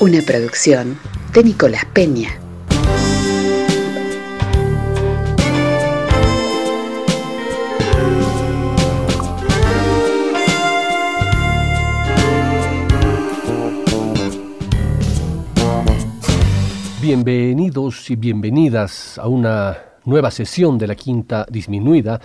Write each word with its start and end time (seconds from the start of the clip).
Una 0.00 0.22
producción 0.22 0.98
de 1.34 1.44
Nicolás 1.44 1.84
Peña. 1.92 2.30
Bienvenidos 17.02 18.10
y 18.10 18.16
bienvenidas 18.16 19.18
a 19.18 19.28
una 19.28 19.76
nueva 20.06 20.30
sesión 20.30 20.78
de 20.78 20.86
la 20.86 20.94
Quinta 20.94 21.44
Disminuida. 21.50 22.22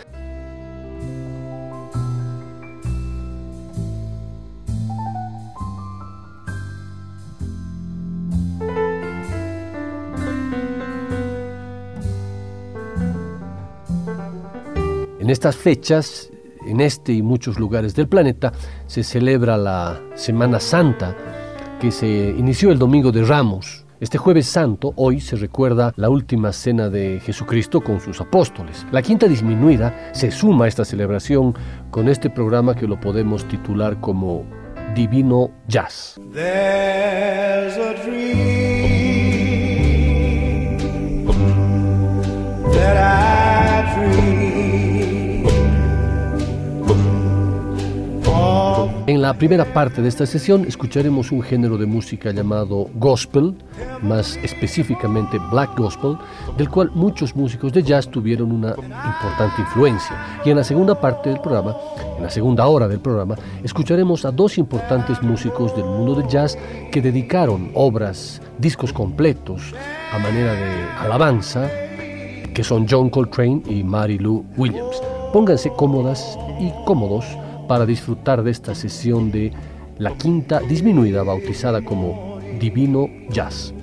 En 15.25 15.31
estas 15.31 15.55
fechas, 15.55 16.29
en 16.67 16.79
este 16.79 17.11
y 17.11 17.23
muchos 17.23 17.57
lugares 17.57 17.95
del 17.95 18.07
planeta, 18.07 18.53
se 18.85 19.03
celebra 19.03 19.57
la 19.57 19.99
Semana 20.13 20.59
Santa, 20.59 21.17
que 21.81 21.89
se 21.89 22.07
inició 22.37 22.71
el 22.71 22.77
Domingo 22.77 23.11
de 23.11 23.23
Ramos, 23.23 23.87
este 23.99 24.19
jueves 24.19 24.45
santo, 24.45 24.93
hoy, 24.97 25.19
se 25.19 25.35
recuerda 25.35 25.93
la 25.95 26.11
última 26.11 26.53
cena 26.53 26.91
de 26.91 27.19
Jesucristo 27.21 27.81
con 27.81 27.99
sus 27.99 28.21
apóstoles. 28.21 28.85
La 28.91 29.01
quinta 29.01 29.27
disminuida 29.27 30.11
se 30.13 30.29
suma 30.29 30.65
a 30.65 30.67
esta 30.67 30.85
celebración 30.85 31.55
con 31.89 32.07
este 32.07 32.29
programa 32.29 32.75
que 32.75 32.85
lo 32.85 32.99
podemos 32.99 33.47
titular 33.47 33.99
como 33.99 34.45
Divino 34.93 35.49
Jazz. 35.67 36.19
En 49.07 49.21
la 49.21 49.35
primera 49.35 49.65
parte 49.71 50.01
de 50.01 50.09
esta 50.09 50.25
sesión 50.25 50.65
escucharemos 50.65 51.31
un 51.31 51.43
género 51.43 51.77
de 51.77 51.85
música 51.85 52.31
llamado 52.31 52.89
gospel, 52.95 53.53
más 54.01 54.35
específicamente 54.37 55.37
black 55.51 55.77
gospel, 55.77 56.17
del 56.57 56.71
cual 56.71 56.89
muchos 56.95 57.35
músicos 57.35 57.71
de 57.71 57.83
jazz 57.83 58.09
tuvieron 58.09 58.51
una 58.51 58.69
importante 58.69 59.61
influencia. 59.61 60.41
Y 60.43 60.49
en 60.49 60.57
la 60.57 60.63
segunda 60.63 60.99
parte 60.99 61.29
del 61.29 61.39
programa, 61.39 61.77
en 62.17 62.23
la 62.23 62.31
segunda 62.31 62.65
hora 62.65 62.87
del 62.87 62.99
programa, 62.99 63.35
escucharemos 63.63 64.25
a 64.25 64.31
dos 64.31 64.57
importantes 64.57 65.21
músicos 65.21 65.75
del 65.75 65.85
mundo 65.85 66.15
del 66.15 66.27
jazz 66.27 66.57
que 66.91 66.99
dedicaron 66.99 67.69
obras, 67.75 68.41
discos 68.57 68.91
completos 68.91 69.75
a 70.11 70.17
manera 70.17 70.53
de 70.53 70.83
alabanza, 70.99 71.69
que 72.55 72.63
son 72.63 72.87
John 72.89 73.11
Coltrane 73.11 73.61
y 73.69 73.83
Mary 73.83 74.17
Lou 74.17 74.43
Williams. 74.57 74.99
Pónganse 75.31 75.69
cómodas 75.77 76.39
y 76.59 76.71
cómodos 76.85 77.23
para 77.67 77.85
disfrutar 77.85 78.43
de 78.43 78.51
esta 78.51 78.75
sesión 78.75 79.31
de 79.31 79.51
la 79.97 80.11
quinta 80.17 80.59
disminuida 80.59 81.23
bautizada 81.23 81.83
como 81.83 82.39
Divino 82.59 83.09
Jazz. 83.29 83.73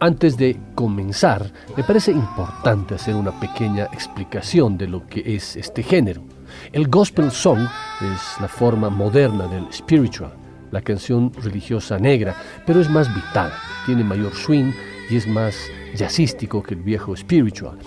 Antes 0.00 0.36
de 0.36 0.58
comenzar, 0.74 1.52
me 1.76 1.84
parece 1.84 2.10
importante 2.10 2.96
hacer 2.96 3.14
una 3.14 3.38
pequeña 3.38 3.84
explicación 3.92 4.76
de 4.76 4.88
lo 4.88 5.06
que 5.06 5.36
es 5.36 5.54
este 5.54 5.84
género. 5.84 6.24
El 6.72 6.88
gospel 6.88 7.30
song 7.30 7.60
es 8.00 8.40
la 8.40 8.48
forma 8.48 8.90
moderna 8.90 9.46
del 9.46 9.72
spiritual, 9.72 10.32
la 10.72 10.80
canción 10.80 11.32
religiosa 11.34 11.98
negra, 12.00 12.34
pero 12.66 12.80
es 12.80 12.90
más 12.90 13.14
vital, 13.14 13.52
tiene 13.86 14.02
mayor 14.02 14.34
swing 14.34 14.72
y 15.08 15.16
es 15.16 15.28
más 15.28 15.54
jazzístico 15.94 16.62
que 16.62 16.74
el 16.74 16.82
viejo 16.82 17.16
spiritual, 17.16 17.78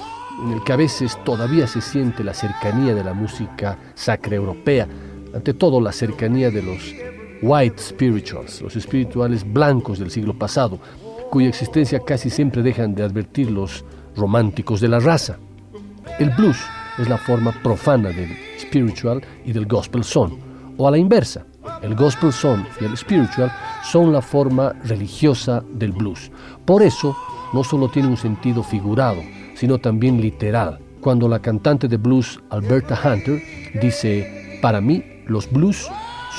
en 0.44 0.52
el 0.52 0.64
que 0.64 0.74
a 0.74 0.78
veces 0.78 1.18
todavía 1.24 1.68
se 1.68 1.82
siente 1.82 2.24
la 2.24 2.34
cercanía 2.34 2.94
de 2.94 3.04
la 3.04 3.14
música 3.14 3.78
sacra 3.96 4.36
europea, 4.36 4.88
ante 5.34 5.54
todo 5.54 5.82
la 5.82 5.92
cercanía 5.92 6.50
de 6.50 6.62
los 6.62 6.94
white 7.42 7.82
spirituals, 7.82 8.62
los 8.62 8.76
espirituales 8.76 9.44
blancos 9.52 10.00
del 10.00 10.12
siglo 10.12 10.38
pasado, 10.38 10.80
cuya 11.30 11.50
existencia 11.50 12.00
casi 12.00 12.30
siempre 12.30 12.64
dejan 12.64 12.96
de 12.96 13.04
advertir 13.04 13.52
los 13.52 13.84
románticos 14.16 14.80
de 14.80 14.88
la 14.88 15.00
raza. 15.00 15.38
El 16.20 16.30
blues 16.30 16.58
es 16.98 17.10
la 17.10 17.18
forma 17.18 17.52
profana 17.64 18.10
del 18.10 18.30
spiritual 18.60 19.22
y 19.46 19.52
del 19.52 19.66
gospel 19.66 20.04
song, 20.04 20.34
o 20.78 20.88
a 20.88 20.92
la 20.92 20.98
inversa, 20.98 21.46
el 21.82 21.96
gospel 21.96 22.32
song 22.32 22.64
y 22.80 22.86
el 22.86 22.96
spiritual 22.98 23.52
son 23.84 24.12
la 24.12 24.22
forma 24.22 24.74
religiosa 24.84 25.64
del 25.74 25.92
blues. 25.92 26.32
Por 26.66 26.82
eso, 26.82 27.16
no 27.56 27.64
solo 27.64 27.88
tiene 27.88 28.10
un 28.10 28.18
sentido 28.18 28.64
figurado, 28.64 29.22
sino 29.54 29.78
también 29.78 30.20
literal. 30.20 30.78
Cuando 31.00 31.30
la 31.30 31.40
cantante 31.40 31.88
de 31.88 31.96
blues 31.96 32.38
Alberta 32.50 33.00
Hunter 33.02 33.42
dice, 33.82 34.60
para 34.62 34.82
mí 34.82 35.02
los 35.26 35.50
blues 35.50 35.88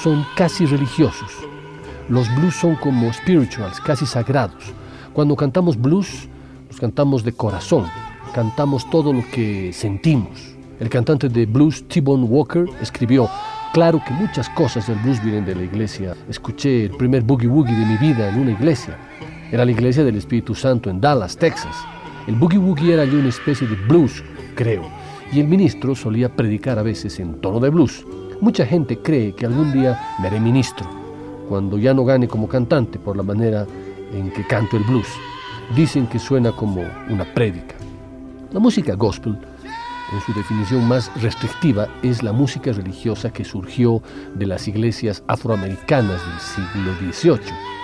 son 0.02 0.26
casi 0.36 0.66
religiosos. 0.66 1.32
Los 2.10 2.28
blues 2.36 2.54
son 2.54 2.76
como 2.76 3.10
spirituals, 3.14 3.80
casi 3.80 4.04
sagrados. 4.04 4.62
Cuando 5.14 5.34
cantamos 5.34 5.80
blues, 5.80 6.28
los 6.68 6.78
cantamos 6.78 7.24
de 7.24 7.32
corazón, 7.32 7.86
cantamos 8.34 8.88
todo 8.90 9.10
lo 9.14 9.24
que 9.32 9.72
sentimos. 9.72 10.54
El 10.78 10.90
cantante 10.90 11.30
de 11.30 11.46
blues 11.46 11.88
T-Bone 11.88 12.24
Walker 12.24 12.66
escribió, 12.82 13.26
claro 13.72 14.02
que 14.06 14.12
muchas 14.12 14.50
cosas 14.50 14.86
del 14.86 14.98
blues 14.98 15.24
vienen 15.24 15.46
de 15.46 15.54
la 15.54 15.62
iglesia. 15.62 16.14
Escuché 16.28 16.84
el 16.84 16.90
primer 16.90 17.22
boogie 17.22 17.48
woogie 17.48 17.74
de 17.74 17.86
mi 17.86 17.96
vida 17.96 18.28
en 18.28 18.38
una 18.38 18.50
iglesia. 18.50 18.98
Era 19.52 19.64
la 19.64 19.70
iglesia 19.70 20.02
del 20.02 20.16
Espíritu 20.16 20.56
Santo 20.56 20.90
en 20.90 21.00
Dallas, 21.00 21.36
Texas. 21.36 21.76
El 22.26 22.34
boogie 22.34 22.58
woogie 22.58 22.94
era 22.94 23.04
ya 23.04 23.12
una 23.12 23.28
especie 23.28 23.68
de 23.68 23.76
blues, 23.76 24.24
creo, 24.56 24.82
y 25.32 25.38
el 25.38 25.46
ministro 25.46 25.94
solía 25.94 26.34
predicar 26.34 26.80
a 26.80 26.82
veces 26.82 27.20
en 27.20 27.40
tono 27.40 27.60
de 27.60 27.70
blues. 27.70 28.04
Mucha 28.40 28.66
gente 28.66 28.98
cree 28.98 29.34
que 29.34 29.46
algún 29.46 29.72
día 29.72 30.00
me 30.18 30.26
haré 30.26 30.40
ministro, 30.40 30.84
cuando 31.48 31.78
ya 31.78 31.94
no 31.94 32.04
gane 32.04 32.26
como 32.26 32.48
cantante 32.48 32.98
por 32.98 33.16
la 33.16 33.22
manera 33.22 33.68
en 34.12 34.32
que 34.32 34.44
canto 34.48 34.76
el 34.76 34.82
blues. 34.82 35.08
Dicen 35.76 36.08
que 36.08 36.18
suena 36.18 36.50
como 36.50 36.82
una 37.08 37.24
prédica. 37.32 37.76
La 38.50 38.58
música 38.58 38.94
gospel, 38.94 39.38
en 40.12 40.20
su 40.22 40.32
definición 40.34 40.88
más 40.88 41.08
restrictiva, 41.22 41.86
es 42.02 42.24
la 42.24 42.32
música 42.32 42.72
religiosa 42.72 43.32
que 43.32 43.44
surgió 43.44 44.02
de 44.34 44.46
las 44.46 44.66
iglesias 44.66 45.22
afroamericanas 45.28 46.20
del 46.26 46.40
siglo 46.40 47.12
XVIII 47.12 47.75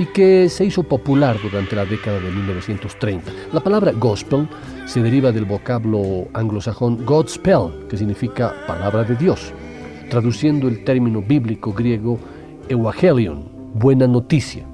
y 0.00 0.06
que 0.06 0.48
se 0.48 0.64
hizo 0.64 0.82
popular 0.82 1.36
durante 1.42 1.76
la 1.76 1.84
década 1.84 2.18
de 2.20 2.30
1930. 2.30 3.30
La 3.52 3.60
palabra 3.60 3.92
gospel 3.92 4.48
se 4.86 5.02
deriva 5.02 5.30
del 5.30 5.44
vocablo 5.44 6.26
anglosajón 6.32 7.04
Godspell, 7.04 7.86
que 7.86 7.98
significa 7.98 8.54
palabra 8.66 9.04
de 9.04 9.14
Dios, 9.14 9.52
traduciendo 10.08 10.68
el 10.68 10.84
término 10.84 11.20
bíblico 11.20 11.74
griego 11.74 12.18
Evangelion, 12.70 13.44
buena 13.74 14.06
noticia. 14.06 14.64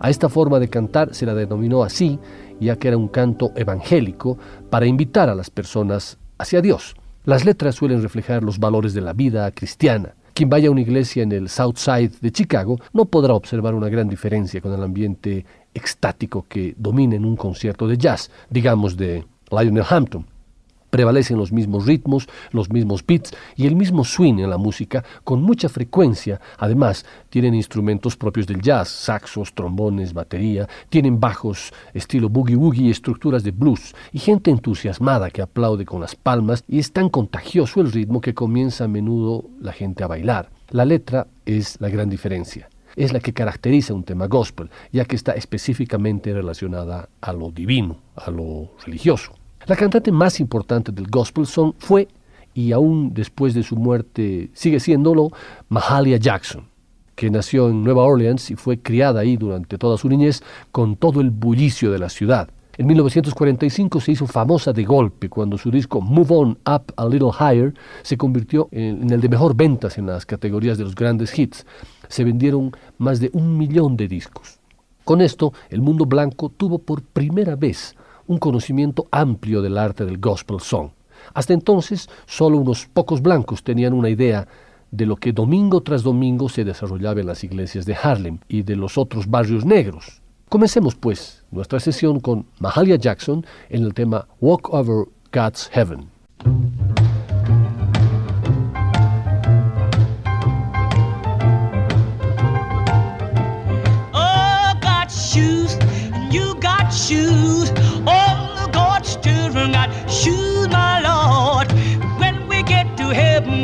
A 0.00 0.10
esta 0.10 0.28
forma 0.28 0.58
de 0.58 0.66
cantar 0.66 1.14
se 1.14 1.24
la 1.24 1.34
denominó 1.34 1.84
así, 1.84 2.18
ya 2.58 2.74
que 2.74 2.88
era 2.88 2.96
un 2.96 3.06
canto 3.06 3.52
evangélico 3.54 4.38
para 4.70 4.86
invitar 4.86 5.28
a 5.28 5.36
las 5.36 5.50
personas 5.50 6.18
hacia 6.36 6.60
Dios. 6.60 6.96
Las 7.24 7.44
letras 7.44 7.76
suelen 7.76 8.02
reflejar 8.02 8.42
los 8.42 8.58
valores 8.58 8.92
de 8.92 9.02
la 9.02 9.12
vida 9.12 9.48
cristiana, 9.52 10.16
quien 10.38 10.48
vaya 10.48 10.68
a 10.68 10.70
una 10.70 10.82
iglesia 10.82 11.24
en 11.24 11.32
el 11.32 11.48
South 11.48 11.78
Side 11.78 12.12
de 12.20 12.30
Chicago 12.30 12.78
no 12.92 13.06
podrá 13.06 13.34
observar 13.34 13.74
una 13.74 13.88
gran 13.88 14.08
diferencia 14.08 14.60
con 14.60 14.72
el 14.72 14.84
ambiente 14.84 15.44
extático 15.74 16.46
que 16.48 16.76
domina 16.78 17.16
en 17.16 17.24
un 17.24 17.34
concierto 17.34 17.88
de 17.88 17.98
jazz, 17.98 18.30
digamos 18.48 18.96
de 18.96 19.24
Lionel 19.50 19.82
Hampton. 19.90 20.24
Prevalecen 20.90 21.36
los 21.36 21.52
mismos 21.52 21.86
ritmos, 21.86 22.28
los 22.50 22.70
mismos 22.70 23.04
beats 23.06 23.32
y 23.56 23.66
el 23.66 23.76
mismo 23.76 24.04
swing 24.04 24.38
en 24.38 24.50
la 24.50 24.58
música 24.58 25.04
con 25.24 25.42
mucha 25.42 25.68
frecuencia. 25.68 26.40
Además, 26.58 27.04
tienen 27.30 27.54
instrumentos 27.54 28.16
propios 28.16 28.46
del 28.46 28.60
jazz, 28.60 28.88
saxos, 28.88 29.54
trombones, 29.54 30.12
batería, 30.12 30.68
tienen 30.88 31.20
bajos 31.20 31.72
estilo 31.94 32.28
boogie 32.28 32.56
woogie 32.56 32.86
y 32.86 32.90
estructuras 32.90 33.42
de 33.44 33.50
blues, 33.50 33.94
y 34.12 34.18
gente 34.18 34.50
entusiasmada 34.50 35.30
que 35.30 35.42
aplaude 35.42 35.84
con 35.84 36.00
las 36.00 36.14
palmas 36.14 36.64
y 36.68 36.78
es 36.78 36.92
tan 36.92 37.08
contagioso 37.08 37.80
el 37.80 37.92
ritmo 37.92 38.20
que 38.20 38.34
comienza 38.34 38.84
a 38.84 38.88
menudo 38.88 39.44
la 39.60 39.72
gente 39.72 40.04
a 40.04 40.06
bailar. 40.06 40.50
La 40.70 40.84
letra 40.84 41.26
es 41.46 41.80
la 41.80 41.88
gran 41.88 42.08
diferencia 42.08 42.68
es 42.96 43.12
la 43.12 43.20
que 43.20 43.32
caracteriza 43.32 43.94
un 43.94 44.02
tema 44.02 44.26
gospel, 44.26 44.70
ya 44.90 45.04
que 45.04 45.14
está 45.14 45.32
específicamente 45.32 46.32
relacionada 46.32 47.08
a 47.20 47.32
lo 47.32 47.52
divino, 47.52 48.00
a 48.16 48.30
lo 48.30 48.72
religioso. 48.84 49.37
La 49.68 49.76
cantante 49.76 50.10
más 50.10 50.40
importante 50.40 50.92
del 50.92 51.08
gospel 51.08 51.46
song 51.46 51.74
fue, 51.76 52.08
y 52.54 52.72
aún 52.72 53.12
después 53.12 53.52
de 53.52 53.62
su 53.62 53.76
muerte 53.76 54.48
sigue 54.54 54.80
siéndolo, 54.80 55.30
Mahalia 55.68 56.16
Jackson, 56.16 56.64
que 57.14 57.28
nació 57.28 57.68
en 57.68 57.84
Nueva 57.84 58.04
Orleans 58.04 58.50
y 58.50 58.56
fue 58.56 58.78
criada 58.78 59.20
ahí 59.20 59.36
durante 59.36 59.76
toda 59.76 59.98
su 59.98 60.08
niñez 60.08 60.42
con 60.72 60.96
todo 60.96 61.20
el 61.20 61.28
bullicio 61.28 61.92
de 61.92 61.98
la 61.98 62.08
ciudad. 62.08 62.48
En 62.78 62.86
1945 62.86 64.00
se 64.00 64.12
hizo 64.12 64.26
famosa 64.26 64.72
de 64.72 64.84
golpe 64.84 65.28
cuando 65.28 65.58
su 65.58 65.70
disco 65.70 66.00
Move 66.00 66.34
On 66.34 66.58
Up 66.66 66.94
a 66.96 67.06
Little 67.06 67.32
Higher 67.38 67.74
se 68.00 68.16
convirtió 68.16 68.70
en 68.70 69.10
el 69.10 69.20
de 69.20 69.28
mejor 69.28 69.54
ventas 69.54 69.98
en 69.98 70.06
las 70.06 70.24
categorías 70.24 70.78
de 70.78 70.84
los 70.84 70.94
grandes 70.94 71.38
hits. 71.38 71.66
Se 72.08 72.24
vendieron 72.24 72.72
más 72.96 73.20
de 73.20 73.28
un 73.34 73.58
millón 73.58 73.98
de 73.98 74.08
discos. 74.08 74.60
Con 75.04 75.20
esto, 75.20 75.52
el 75.68 75.82
mundo 75.82 76.06
blanco 76.06 76.48
tuvo 76.48 76.78
por 76.78 77.02
primera 77.02 77.54
vez 77.54 77.94
un 78.28 78.38
conocimiento 78.38 79.08
amplio 79.10 79.60
del 79.60 79.76
arte 79.76 80.04
del 80.04 80.18
gospel 80.18 80.60
song. 80.60 80.90
Hasta 81.34 81.52
entonces, 81.52 82.08
solo 82.26 82.58
unos 82.58 82.86
pocos 82.86 83.20
blancos 83.20 83.64
tenían 83.64 83.92
una 83.92 84.08
idea 84.08 84.46
de 84.90 85.06
lo 85.06 85.16
que 85.16 85.32
domingo 85.32 85.82
tras 85.82 86.02
domingo 86.02 86.48
se 86.48 86.64
desarrollaba 86.64 87.20
en 87.20 87.26
las 87.26 87.42
iglesias 87.44 87.84
de 87.84 87.96
Harlem 88.00 88.38
y 88.48 88.62
de 88.62 88.76
los 88.76 88.96
otros 88.96 89.28
barrios 89.28 89.64
negros. 89.64 90.22
Comencemos 90.48 90.94
pues 90.94 91.44
nuestra 91.50 91.80
sesión 91.80 92.20
con 92.20 92.46
Mahalia 92.60 92.96
Jackson 92.96 93.44
en 93.68 93.82
el 93.82 93.92
tema 93.92 94.26
Walk 94.40 94.72
Over 94.72 95.06
God's 95.32 95.68
Heaven. 95.72 96.08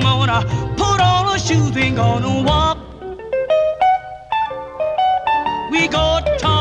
gonna 0.05 0.41
put 0.77 1.01
on 1.01 1.33
her 1.33 1.39
shoes, 1.39 1.77
ain't 1.77 1.97
gonna 1.97 2.43
walk. 2.43 2.79
We 5.71 5.89
go 5.89 6.21
talk. 6.39 6.54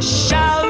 shout. 0.00 0.63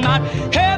not. 0.00 0.22
Hey! 0.54 0.71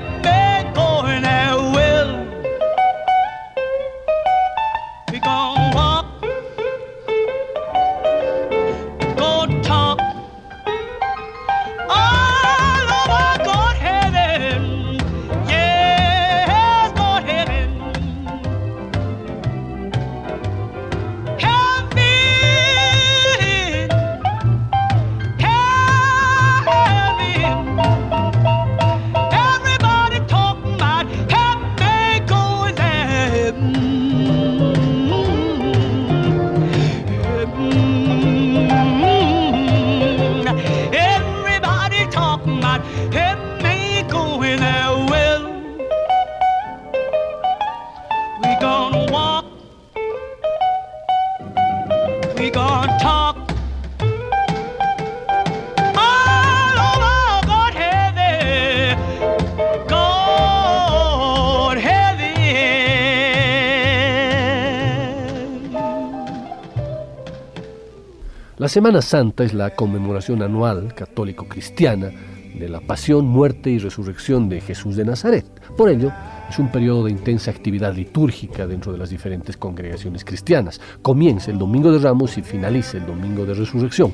Semana 68.75 69.03
Santa 69.03 69.45
es 69.45 69.55
la 69.55 69.71
conmemoración 69.71 70.43
anual 70.43 70.97
católico-cristiana 70.97 72.11
de 72.59 72.69
la 72.69 72.81
pasión, 72.81 73.25
muerte 73.25 73.71
y 73.71 73.79
resurrección 73.79 74.49
de 74.49 74.61
Jesús 74.61 74.97
de 74.97 75.05
Nazaret. 75.05 75.47
Por 75.77 75.89
ello, 75.89 76.11
es 76.51 76.59
un 76.59 76.73
periodo 76.73 77.05
de 77.05 77.13
intensa 77.13 77.53
actividad 77.53 77.95
litúrgica 77.95 78.67
dentro 78.67 78.91
de 78.91 78.99
las 78.99 79.11
diferentes 79.11 79.57
congregaciones 79.57 80.25
cristianas. 80.25 80.81
Comienza 81.03 81.53
el 81.53 81.59
Domingo 81.59 81.93
de 81.93 82.01
Ramos 82.01 82.37
y 82.37 82.43
finaliza 82.43 82.97
el 82.97 83.07
Domingo 83.07 83.47
de 83.47 83.55
Resurrección, 83.55 84.11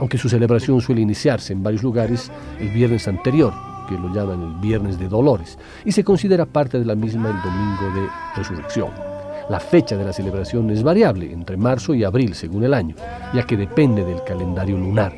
aunque 0.00 0.18
su 0.18 0.28
celebración 0.28 0.80
suele 0.80 1.00
iniciarse 1.00 1.52
en 1.52 1.62
varios 1.62 1.84
lugares 1.84 2.32
el 2.58 2.70
viernes 2.70 3.06
anterior, 3.06 3.54
que 3.88 3.94
lo 3.94 4.12
llaman 4.12 4.42
el 4.42 4.60
Viernes 4.60 4.98
de 4.98 5.06
Dolores, 5.06 5.56
y 5.84 5.92
se 5.92 6.02
considera 6.02 6.46
parte 6.46 6.80
de 6.80 6.84
la 6.84 6.96
misma 6.96 7.28
el 7.28 7.36
Domingo 7.36 8.00
de 8.00 8.08
Resurrección. 8.34 9.03
La 9.50 9.60
fecha 9.60 9.96
de 9.96 10.04
la 10.04 10.12
celebración 10.12 10.70
es 10.70 10.82
variable 10.82 11.30
entre 11.30 11.58
marzo 11.58 11.92
y 11.94 12.02
abril 12.02 12.34
según 12.34 12.64
el 12.64 12.72
año, 12.72 12.94
ya 13.34 13.42
que 13.42 13.58
depende 13.58 14.02
del 14.02 14.24
calendario 14.24 14.78
lunar. 14.78 15.12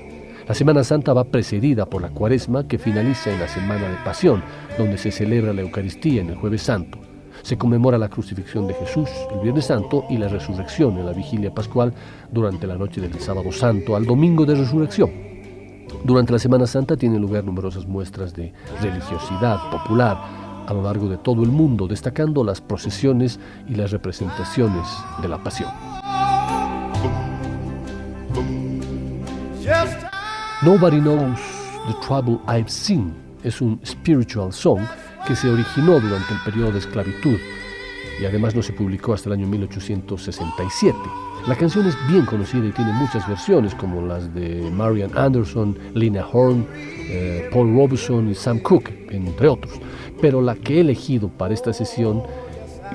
La 0.49 0.55
Semana 0.55 0.83
Santa 0.83 1.13
va 1.13 1.25
precedida 1.25 1.87
por 1.87 2.03
la 2.03 2.11
Cuaresma 2.11 2.67
que 2.67 2.79
finaliza 2.79 3.31
en 3.31 3.39
la 3.39 3.49
Semana 3.49 3.89
de 3.89 3.97
Pasión, 4.05 4.43
donde 4.77 4.99
se 4.99 5.13
celebra 5.13 5.53
la 5.53 5.63
Eucaristía 5.63 6.23
en 6.23 6.31
el 6.31 6.37
Jueves 6.37 6.63
Santo. 6.63 6.99
Se 7.43 7.57
conmemora 7.57 7.99
la 7.99 8.09
crucifixión 8.09 8.67
de 8.67 8.75
Jesús 8.75 9.09
el 9.33 9.41
Viernes 9.41 9.67
Santo 9.67 10.05
y 10.11 10.19
la 10.19 10.29
resurrección 10.29 10.99
en 10.99 11.07
la 11.07 11.13
vigilia 11.13 11.55
pascual 11.55 11.93
durante 12.33 12.67
la 12.67 12.77
noche 12.77 13.01
del 13.01 13.19
Sábado 13.21 13.53
Santo 13.53 13.95
al 13.95 14.07
Domingo 14.07 14.45
de 14.45 14.57
Resurrección. 14.57 15.11
Durante 16.05 16.33
la 16.33 16.39
Semana 16.39 16.67
Santa 16.67 16.97
tienen 16.97 17.21
lugar 17.21 17.45
numerosas 17.45 17.87
muestras 17.87 18.35
de 18.35 18.53
religiosidad 18.81 19.59
popular, 19.71 20.17
a 20.67 20.75
lo 20.75 20.83
largo 20.83 21.09
de 21.09 21.17
todo 21.17 21.43
el 21.43 21.51
mundo, 21.51 21.87
destacando 21.87 22.45
las 22.45 22.61
procesiones 22.61 23.39
y 23.69 23.75
las 23.75 23.91
representaciones 23.93 24.87
de 25.23 25.29
la 25.29 25.43
pasión. 25.43 25.71
Nobody 30.63 31.01
Knows 31.01 31.41
the 31.87 31.95
Trouble 32.07 32.39
I've 32.49 32.69
Seen 32.69 33.13
es 33.43 33.61
un 33.61 33.79
spiritual 33.85 34.53
song 34.53 34.81
que 35.27 35.37
se 35.37 35.49
originó 35.49 36.01
durante 36.01 36.33
el 36.33 36.41
periodo 36.45 36.73
de 36.73 36.79
esclavitud 36.79 37.39
y 38.21 38.25
además 38.25 38.55
no 38.55 38.63
se 38.63 38.73
publicó 38.73 39.13
hasta 39.13 39.29
el 39.29 39.35
año 39.35 39.47
1867. 39.47 40.97
La 41.47 41.55
canción 41.55 41.87
es 41.87 41.97
bien 42.09 42.25
conocida 42.27 42.67
y 42.67 42.73
tiene 42.73 42.93
muchas 42.93 43.29
versiones 43.29 43.75
como 43.75 44.03
las 44.03 44.35
de 44.35 44.69
Marian 44.73 45.17
Anderson, 45.17 45.79
Lina 45.95 46.27
Horn, 46.27 46.67
eh, 47.09 47.49
Paul 47.53 47.75
Robeson 47.77 48.29
y 48.31 48.35
Sam 48.35 48.59
Cooke, 48.61 49.07
entre 49.11 49.49
otros. 49.49 49.75
Pero 50.21 50.41
la 50.41 50.55
que 50.55 50.77
he 50.77 50.81
elegido 50.81 51.29
para 51.29 51.55
esta 51.55 51.73
sesión, 51.73 52.23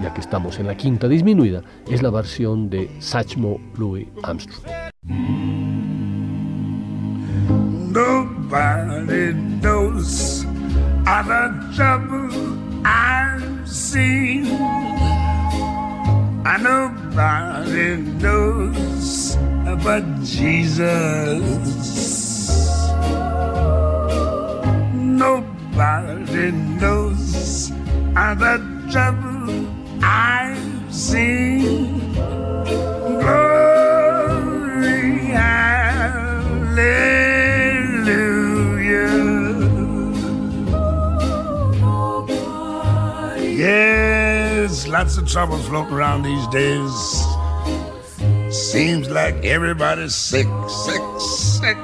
ya 0.01 0.13
que 0.13 0.22
estamos 0.22 0.60
en 0.60 0.68
la 0.68 0.75
quinta 0.75 1.08
disminuida, 1.08 1.63
es 1.90 2.01
la 2.01 2.10
versión 2.10 2.70
de 2.70 2.90
Satchmo 3.00 3.60
Louis 3.78 4.08
Armstrong. 4.24 4.62
Nobody 7.92 9.34
knows 9.62 10.46
trouble 11.75 12.30
I've 12.86 13.68
seen. 13.68 14.46
And 16.44 16.63
nobody 16.63 17.98
knows 18.20 19.38
but 19.84 20.04
Jesus. 20.24 21.62
Nobody 24.94 26.51
knows 26.51 27.11
the 28.13 28.60
trouble 28.91 29.68
I've 30.03 30.94
seen. 30.94 32.13
Glory, 33.22 33.72
hallelujah. 35.32 36.51
Yes, 43.58 44.88
lots 44.88 45.18
of 45.18 45.27
troubles 45.27 45.68
floating 45.68 45.94
around 45.94 46.24
these 46.24 46.48
days. 46.48 47.25
Seems 48.51 49.10
like 49.10 49.46
everybody's 49.46 50.15
sick, 50.15 50.48
sick, 50.68 51.01
sick. 51.20 51.77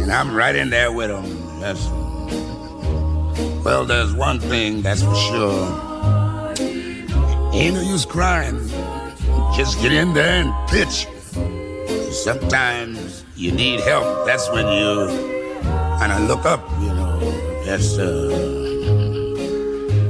And 0.00 0.12
I'm 0.12 0.34
right 0.34 0.54
in 0.54 0.70
there 0.70 0.92
with 0.92 1.08
them. 1.08 1.60
That's, 1.60 1.88
well, 3.64 3.84
there's 3.84 4.12
one 4.12 4.40
thing 4.40 4.82
that's 4.82 5.02
for 5.02 5.14
sure. 5.14 5.64
Ain't 7.52 7.74
no 7.74 7.80
use 7.82 8.04
crying. 8.04 8.58
Just 9.56 9.80
get 9.80 9.92
in 9.92 10.14
there 10.14 10.42
and 10.42 10.52
pitch. 10.68 11.06
Sometimes 12.12 13.24
you 13.36 13.52
need 13.52 13.80
help. 13.80 14.26
That's 14.26 14.50
when 14.50 14.66
you 14.66 15.06
kind 15.98 16.12
of 16.12 16.28
look 16.28 16.44
up, 16.44 16.68
you 16.80 16.88
know. 16.88 17.20
That's 17.64 17.98
uh 17.98 18.58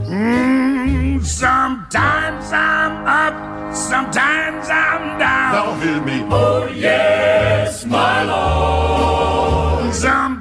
Mm, 0.09 1.25
sometimes 1.25 2.53
I'm 2.53 3.07
up, 3.07 3.75
sometimes 3.75 4.69
I'm 4.69 5.19
down. 5.19 5.53
Now 5.53 5.81
hear 5.81 6.01
me, 6.03 6.27
oh 6.31 6.67
yes, 6.69 7.87
my 7.87 8.25
Lord. 8.25 9.95
Sometimes 9.95 10.32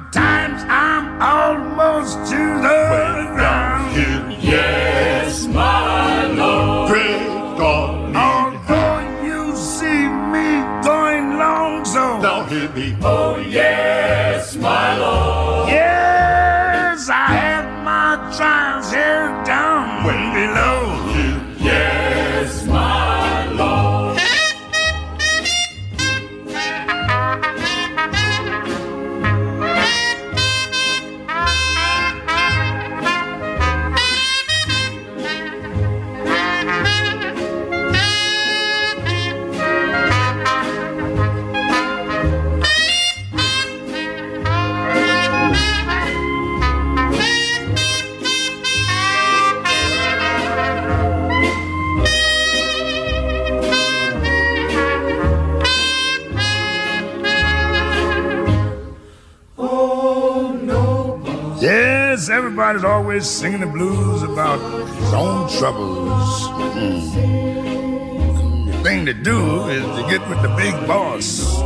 everybody's 62.71 62.95
always 62.95 63.29
singing 63.29 63.59
the 63.59 63.67
blues 63.67 64.23
about 64.23 64.57
his 64.95 65.13
own 65.13 65.49
troubles. 65.59 66.47
Mm. 66.71 68.65
The 68.67 68.83
thing 68.83 69.05
to 69.05 69.13
do 69.13 69.67
is 69.67 69.83
to 69.83 70.03
get 70.09 70.25
with 70.29 70.41
the 70.41 70.47
big 70.55 70.73
boss. 70.87 71.59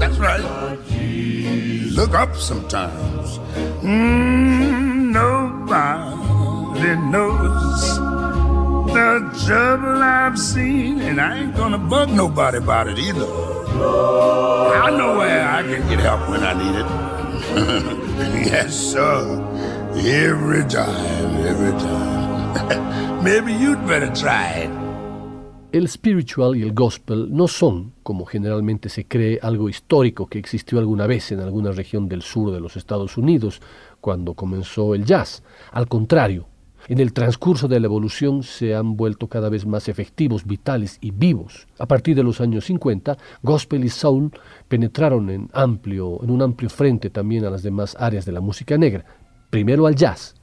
That's 0.00 0.18
right. 0.18 0.42
Look 1.94 2.14
up 2.14 2.34
sometimes. 2.34 3.38
Mm, 3.84 5.12
nobody 5.12 6.96
knows 7.08 7.98
the 8.92 9.30
trouble 9.46 10.02
I've 10.02 10.36
seen, 10.36 11.02
and 11.02 11.20
I 11.20 11.38
ain't 11.38 11.54
gonna 11.54 11.78
bug 11.78 12.10
nobody 12.10 12.58
about 12.58 12.88
it 12.88 12.98
either. 12.98 13.26
I 13.26 14.90
know 14.90 15.18
where 15.18 15.48
I 15.48 15.62
can 15.62 15.88
get 15.88 16.00
help 16.00 16.28
when 16.28 16.42
I 16.42 16.54
need 16.54 16.74
it. 16.82 16.86
yes, 18.50 18.74
sir. 18.74 19.46
Every 19.96 20.64
time, 20.68 21.46
every 21.46 21.72
time. 21.72 23.22
Maybe 23.24 23.52
you'd 23.52 23.84
better 23.86 24.10
try 24.12 24.64
it. 24.64 24.70
El 25.72 25.88
spiritual 25.88 26.56
y 26.56 26.62
el 26.62 26.72
gospel 26.72 27.28
no 27.30 27.48
son, 27.48 27.92
como 28.02 28.24
generalmente 28.24 28.88
se 28.88 29.06
cree, 29.06 29.38
algo 29.42 29.68
histórico 29.68 30.26
que 30.26 30.38
existió 30.38 30.78
alguna 30.78 31.06
vez 31.06 31.32
en 31.32 31.40
alguna 31.40 31.72
región 31.72 32.08
del 32.08 32.22
sur 32.22 32.52
de 32.52 32.60
los 32.60 32.76
Estados 32.76 33.16
Unidos 33.16 33.60
cuando 34.00 34.34
comenzó 34.34 34.94
el 34.94 35.04
jazz. 35.04 35.42
Al 35.72 35.86
contrario, 35.86 36.46
en 36.88 36.98
el 36.98 37.12
transcurso 37.12 37.68
de 37.68 37.78
la 37.78 37.86
evolución 37.86 38.42
se 38.42 38.74
han 38.74 38.96
vuelto 38.96 39.28
cada 39.28 39.48
vez 39.48 39.66
más 39.66 39.88
efectivos, 39.88 40.44
vitales 40.44 40.98
y 41.00 41.10
vivos. 41.10 41.68
A 41.78 41.86
partir 41.86 42.16
de 42.16 42.22
los 42.22 42.40
años 42.40 42.64
50, 42.64 43.16
gospel 43.42 43.84
y 43.84 43.90
soul 43.90 44.32
penetraron 44.66 45.30
en, 45.30 45.50
amplio, 45.52 46.22
en 46.22 46.30
un 46.30 46.42
amplio 46.42 46.70
frente 46.70 47.10
también 47.10 47.44
a 47.44 47.50
las 47.50 47.62
demás 47.62 47.96
áreas 47.98 48.24
de 48.24 48.32
la 48.32 48.40
música 48.40 48.78
negra. 48.78 49.04
Primero 49.50 49.86
al 49.86 49.94
jazz. 49.94 50.34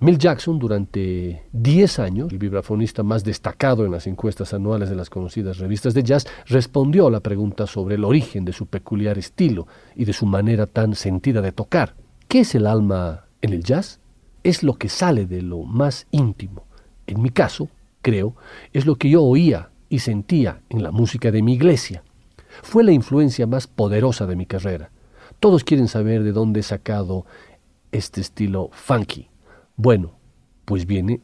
Mill 0.00 0.18
Jackson, 0.18 0.58
durante 0.58 1.44
10 1.52 1.98
años, 2.00 2.32
el 2.32 2.38
vibrafonista 2.38 3.02
más 3.02 3.22
destacado 3.24 3.86
en 3.86 3.92
las 3.92 4.06
encuestas 4.06 4.52
anuales 4.52 4.90
de 4.90 4.96
las 4.96 5.08
conocidas 5.08 5.58
revistas 5.58 5.94
de 5.94 6.02
jazz, 6.02 6.26
respondió 6.46 7.06
a 7.06 7.10
la 7.10 7.20
pregunta 7.20 7.66
sobre 7.66 7.94
el 7.94 8.04
origen 8.04 8.44
de 8.44 8.52
su 8.52 8.66
peculiar 8.66 9.18
estilo 9.18 9.66
y 9.94 10.04
de 10.04 10.12
su 10.12 10.26
manera 10.26 10.66
tan 10.66 10.94
sentida 10.94 11.40
de 11.40 11.52
tocar. 11.52 11.94
¿Qué 12.26 12.40
es 12.40 12.54
el 12.54 12.66
alma 12.66 13.26
en 13.40 13.52
el 13.52 13.62
jazz? 13.62 14.00
es 14.44 14.62
lo 14.62 14.74
que 14.74 14.88
sale 14.88 15.26
de 15.26 15.42
lo 15.42 15.62
más 15.62 16.06
íntimo. 16.12 16.66
En 17.06 17.20
mi 17.20 17.30
caso, 17.30 17.68
creo, 18.02 18.36
es 18.72 18.86
lo 18.86 18.96
que 18.96 19.10
yo 19.10 19.24
oía 19.24 19.70
y 19.88 19.98
sentía 19.98 20.60
en 20.68 20.82
la 20.82 20.92
música 20.92 21.32
de 21.32 21.42
mi 21.42 21.54
iglesia. 21.54 22.04
Fue 22.62 22.84
la 22.84 22.92
influencia 22.92 23.46
más 23.46 23.66
poderosa 23.66 24.26
de 24.26 24.36
mi 24.36 24.46
carrera. 24.46 24.90
Todos 25.40 25.64
quieren 25.64 25.88
saber 25.88 26.22
de 26.22 26.32
dónde 26.32 26.60
he 26.60 26.62
sacado 26.62 27.24
este 27.94 28.20
estilo 28.20 28.70
funky. 28.72 29.28
Bueno, 29.76 30.18
pues 30.64 30.84
viene 30.84 31.20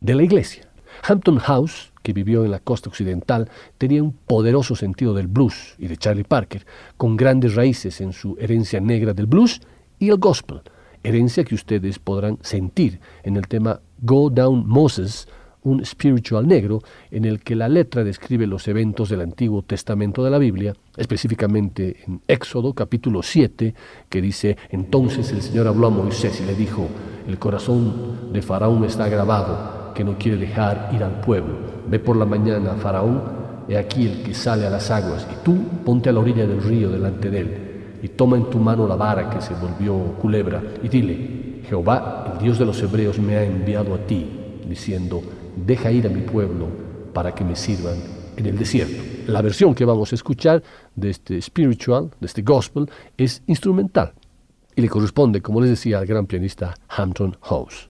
de 0.00 0.14
la 0.14 0.22
iglesia. 0.22 0.68
Hampton 1.08 1.38
House, 1.38 1.92
que 2.02 2.12
vivió 2.12 2.44
en 2.44 2.50
la 2.50 2.60
costa 2.60 2.90
occidental, 2.90 3.50
tenía 3.78 4.02
un 4.02 4.12
poderoso 4.12 4.76
sentido 4.76 5.14
del 5.14 5.26
blues 5.26 5.74
y 5.78 5.88
de 5.88 5.96
Charlie 5.96 6.24
Parker, 6.24 6.66
con 6.98 7.16
grandes 7.16 7.54
raíces 7.54 8.00
en 8.00 8.12
su 8.12 8.36
herencia 8.38 8.80
negra 8.80 9.14
del 9.14 9.26
blues 9.26 9.62
y 9.98 10.10
el 10.10 10.18
gospel, 10.18 10.60
herencia 11.02 11.44
que 11.44 11.54
ustedes 11.54 11.98
podrán 11.98 12.38
sentir 12.42 13.00
en 13.22 13.36
el 13.36 13.48
tema 13.48 13.80
Go 14.02 14.28
Down 14.28 14.66
Moses, 14.66 15.28
un 15.64 15.84
spiritual 15.84 16.46
negro 16.46 16.80
en 17.10 17.24
el 17.24 17.40
que 17.40 17.56
la 17.56 17.68
letra 17.68 18.04
describe 18.04 18.46
los 18.46 18.66
eventos 18.68 19.08
del 19.08 19.20
Antiguo 19.20 19.62
Testamento 19.62 20.24
de 20.24 20.30
la 20.30 20.38
Biblia, 20.38 20.74
específicamente 20.96 21.96
en 22.06 22.20
Éxodo 22.26 22.74
capítulo 22.74 23.22
7, 23.22 23.74
que 24.08 24.20
dice, 24.20 24.56
entonces 24.70 25.30
el 25.32 25.42
Señor 25.42 25.68
habló 25.68 25.88
a 25.88 25.90
Moisés 25.90 26.40
y 26.40 26.46
le 26.46 26.54
dijo, 26.54 26.88
el 27.26 27.38
corazón 27.38 28.32
de 28.32 28.42
Faraón 28.42 28.84
está 28.84 29.08
grabado, 29.08 29.92
que 29.94 30.04
no 30.04 30.18
quiere 30.18 30.38
dejar 30.38 30.90
ir 30.94 31.02
al 31.02 31.20
pueblo. 31.20 31.54
Ve 31.88 31.98
por 31.98 32.16
la 32.16 32.24
mañana 32.24 32.72
a 32.72 32.76
Faraón, 32.76 33.22
he 33.68 33.76
aquí 33.76 34.06
el 34.06 34.22
que 34.22 34.34
sale 34.34 34.66
a 34.66 34.70
las 34.70 34.90
aguas, 34.90 35.26
y 35.30 35.44
tú 35.44 35.56
ponte 35.84 36.08
a 36.08 36.12
la 36.12 36.20
orilla 36.20 36.46
del 36.46 36.62
río 36.62 36.90
delante 36.90 37.30
de 37.30 37.40
él 37.40 37.72
y 38.02 38.08
toma 38.08 38.36
en 38.36 38.50
tu 38.50 38.58
mano 38.58 38.86
la 38.86 38.96
vara 38.96 39.30
que 39.30 39.40
se 39.40 39.54
volvió 39.54 39.94
culebra 40.20 40.60
y 40.82 40.88
dile, 40.88 41.62
Jehová, 41.68 42.32
el 42.32 42.42
Dios 42.42 42.58
de 42.58 42.66
los 42.66 42.82
hebreos, 42.82 43.18
me 43.20 43.36
ha 43.36 43.44
enviado 43.44 43.94
a 43.94 43.98
ti, 43.98 44.26
diciendo, 44.68 45.22
deja 45.56 45.90
ir 45.90 46.06
a 46.06 46.10
mi 46.10 46.22
pueblo 46.22 46.68
para 47.12 47.34
que 47.34 47.44
me 47.44 47.56
sirvan 47.56 47.96
en 48.36 48.46
el 48.46 48.58
desierto. 48.58 49.02
La 49.26 49.42
versión 49.42 49.74
que 49.74 49.84
vamos 49.84 50.12
a 50.12 50.14
escuchar 50.14 50.62
de 50.96 51.10
este 51.10 51.40
spiritual, 51.40 52.10
de 52.20 52.26
este 52.26 52.42
gospel, 52.42 52.90
es 53.16 53.42
instrumental 53.46 54.14
y 54.74 54.82
le 54.82 54.88
corresponde, 54.88 55.42
como 55.42 55.60
les 55.60 55.70
decía, 55.70 55.98
al 55.98 56.06
gran 56.06 56.26
pianista 56.26 56.74
Hampton 56.88 57.36
House. 57.42 57.88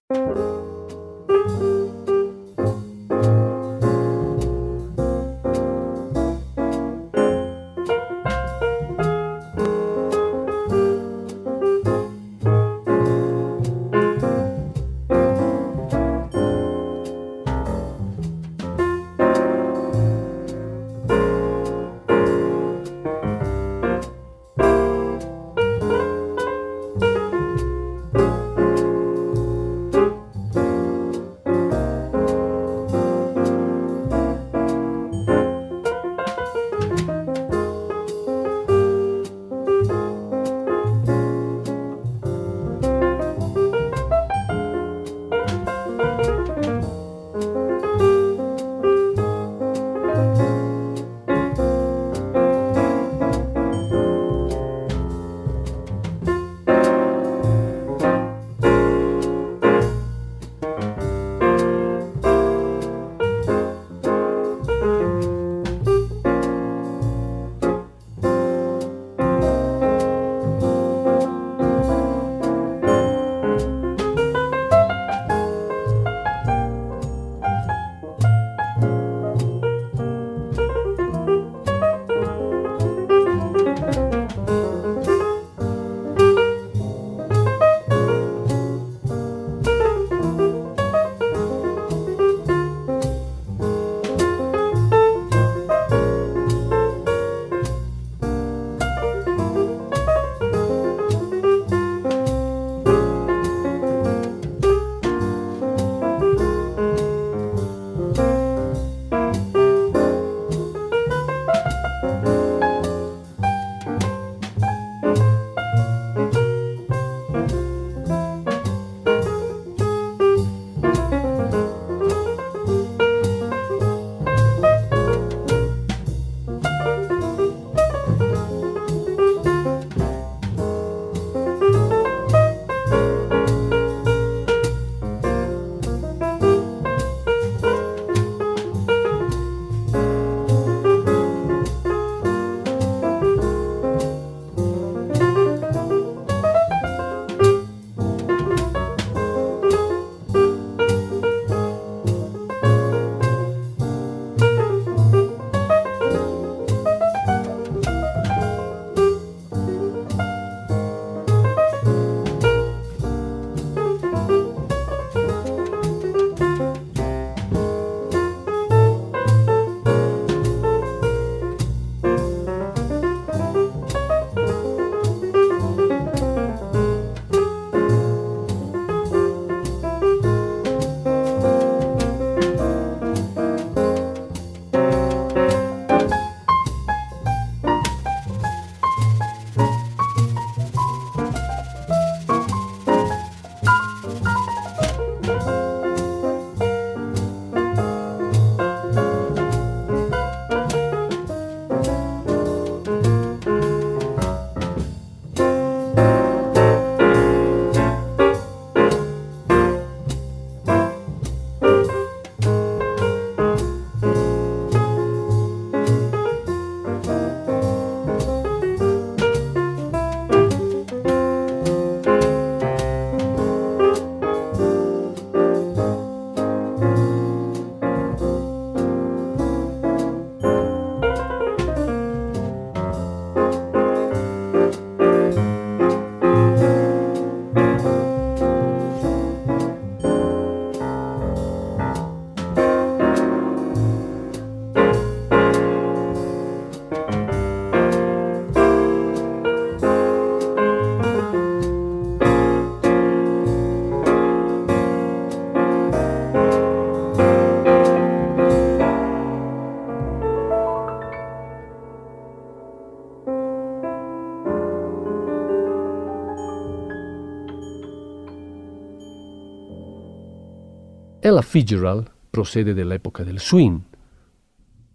Ella 271.24 271.42
Fitzgerald 271.42 272.08
procede 272.32 272.74
de 272.74 272.84
la 272.84 272.96
época 272.96 273.22
del 273.22 273.38
swing, 273.38 273.82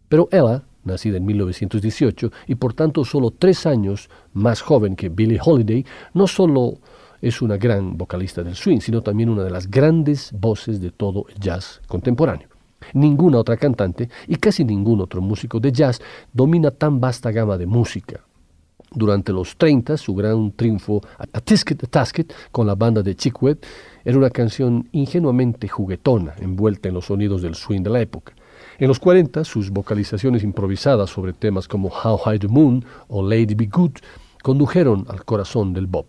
pero 0.10 0.28
Ella, 0.30 0.64
nacida 0.84 1.16
en 1.16 1.26
1918 1.26 2.32
y 2.48 2.56
por 2.56 2.74
tanto 2.74 3.06
solo 3.06 3.32
tres 3.32 3.66
años 3.66 4.10
más 4.34 4.62
joven 4.62 4.98
que 4.98 5.08
Billie 5.08 5.40
Holiday, 5.42 5.86
no 6.14 6.28
solo 6.28 6.80
es 7.22 7.42
una 7.42 7.56
gran 7.56 7.98
vocalista 7.98 8.44
del 8.44 8.56
swing, 8.56 8.82
sino 8.82 9.02
también 9.02 9.30
una 9.30 9.44
de 9.44 9.52
las 9.52 9.72
grandes 9.72 10.34
voces 10.34 10.82
de 10.82 10.92
todo 10.92 11.26
el 11.30 11.40
jazz 11.40 11.82
contemporáneo. 11.88 12.50
Ninguna 12.94 13.38
otra 13.38 13.56
cantante 13.56 14.10
y 14.28 14.36
casi 14.36 14.66
ningún 14.66 15.00
otro 15.00 15.22
músico 15.22 15.62
de 15.62 15.72
jazz 15.72 16.02
domina 16.34 16.72
tan 16.72 17.00
vasta 17.00 17.32
gama 17.32 17.58
de 17.58 17.68
música. 17.68 18.22
Durante 18.92 19.34
los 19.34 19.58
30, 19.58 19.98
su 19.98 20.16
gran 20.16 20.52
triunfo 20.52 21.02
a 21.18 21.42
Tisket 21.42 21.84
a 21.84 21.88
Tasket 21.88 22.34
con 22.52 22.66
la 22.68 22.76
banda 22.76 23.04
de 23.04 23.16
Chick 23.16 23.42
Webb 23.44 23.60
era 24.08 24.18
una 24.18 24.30
canción 24.30 24.88
ingenuamente 24.94 25.68
juguetona, 25.68 26.34
envuelta 26.40 26.88
en 26.88 26.94
los 26.94 27.08
sonidos 27.08 27.42
del 27.42 27.56
swing 27.56 27.82
de 27.82 27.90
la 27.90 28.00
época. 28.00 28.32
En 28.80 28.88
los 28.88 29.00
40, 29.00 29.44
sus 29.44 29.70
vocalizaciones 29.70 30.44
improvisadas 30.44 31.10
sobre 31.10 31.34
temas 31.34 31.68
como 31.68 31.90
How 31.90 32.18
High 32.20 32.40
the 32.40 32.48
Moon 32.48 32.86
o 33.10 33.22
Lady 33.22 33.54
Be 33.54 33.66
Good 33.66 33.98
condujeron 34.42 35.06
al 35.10 35.26
corazón 35.26 35.74
del 35.74 35.88
Bob. 35.88 36.06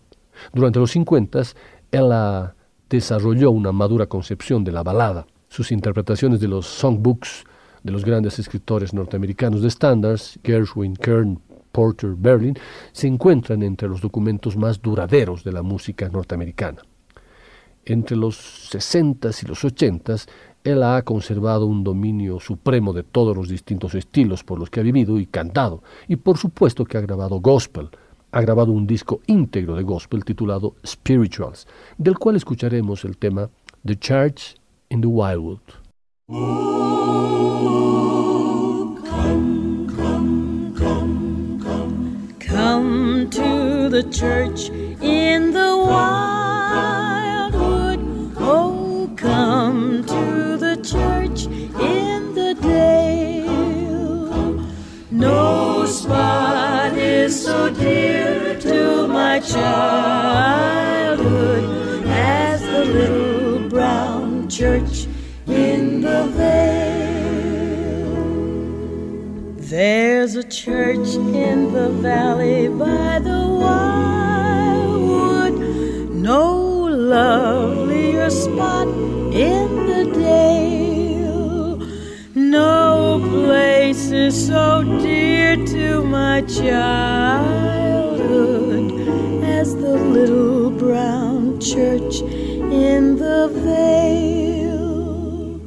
Durante 0.52 0.78
los 0.78 0.92
50, 0.92 1.42
ella 1.90 2.54
desarrolló 2.88 3.50
una 3.50 3.72
madura 3.72 4.06
concepción 4.06 4.62
de 4.62 4.70
la 4.70 4.84
balada. 4.84 5.26
Sus 5.48 5.72
interpretaciones 5.72 6.38
de 6.38 6.46
los 6.46 6.66
songbooks 6.66 7.42
de 7.82 7.90
los 7.90 8.04
grandes 8.04 8.38
escritores 8.38 8.94
norteamericanos 8.94 9.60
de 9.60 9.70
standards, 9.70 10.38
Gershwin, 10.44 10.94
Kern, 10.94 11.40
Porter, 11.72 12.14
Berlin, 12.16 12.56
se 12.92 13.08
encuentran 13.08 13.64
entre 13.64 13.88
los 13.88 14.00
documentos 14.00 14.56
más 14.56 14.80
duraderos 14.80 15.42
de 15.42 15.50
la 15.50 15.62
música 15.62 16.08
norteamericana. 16.08 16.80
Entre 17.88 18.16
los 18.18 18.70
60s 18.70 19.42
y 19.42 19.46
los 19.46 19.64
80s, 19.64 20.28
él 20.62 20.82
ha 20.82 21.00
conservado 21.02 21.64
un 21.64 21.82
dominio 21.84 22.38
supremo 22.38 22.92
de 22.92 23.02
todos 23.02 23.34
los 23.34 23.48
distintos 23.48 23.94
estilos 23.94 24.44
por 24.44 24.58
los 24.58 24.68
que 24.68 24.80
ha 24.80 24.82
vivido 24.82 25.18
y 25.18 25.24
cantado, 25.24 25.82
y 26.06 26.16
por 26.16 26.36
supuesto 26.36 26.84
que 26.84 26.98
ha 26.98 27.00
grabado 27.00 27.40
gospel, 27.40 27.88
ha 28.30 28.42
grabado 28.42 28.72
un 28.72 28.86
disco 28.86 29.20
íntegro 29.26 29.74
de 29.74 29.84
gospel 29.84 30.22
titulado 30.26 30.74
Spirituals, 30.86 31.66
del 31.96 32.18
cual 32.18 32.36
escucharemos 32.36 33.06
el 33.06 33.16
tema 33.16 33.48
The 33.86 33.96
Church 33.96 34.56
in 34.90 35.00
the 35.00 35.06
Wildwood. 35.06 35.62
to 43.30 43.88
the 43.90 44.02
church 44.10 44.70
in 45.02 45.52
the 45.52 45.76
wildwood. 45.76 46.37
To 50.06 50.56
the 50.56 50.76
church 50.76 51.46
in 51.46 52.34
the 52.34 52.54
dale. 52.60 53.48
No 55.10 55.86
spot 55.86 56.92
is 56.96 57.44
so 57.44 57.70
dear 57.70 58.58
to 58.60 59.08
my 59.08 59.40
childhood 59.40 60.44
as 62.06 62.60
the 62.60 62.84
little 62.84 63.68
brown 63.68 64.48
church 64.48 65.06
in 65.46 66.00
the 66.02 66.26
vale. 66.36 66.78
There's 69.56 70.36
a 70.36 70.44
church 70.44 71.16
in 71.16 71.72
the 71.72 71.88
valley 71.88 72.68
by 72.68 73.18
the 73.18 73.46
wildwood, 73.64 74.94
no 76.14 76.84
lovelier 76.84 78.30
spot 78.30 79.07
in 79.38 79.86
the 79.86 80.04
dale. 80.18 81.76
No 82.34 83.20
place 83.30 84.10
is 84.10 84.48
so 84.48 84.82
dear 85.00 85.54
to 85.64 86.02
my 86.02 86.40
childhood 86.42 87.78
as 89.44 89.76
the 89.76 89.96
little 89.96 90.70
brown 90.70 91.60
church 91.60 92.20
in 92.22 93.16
the 93.16 93.48
vale. 93.62 95.60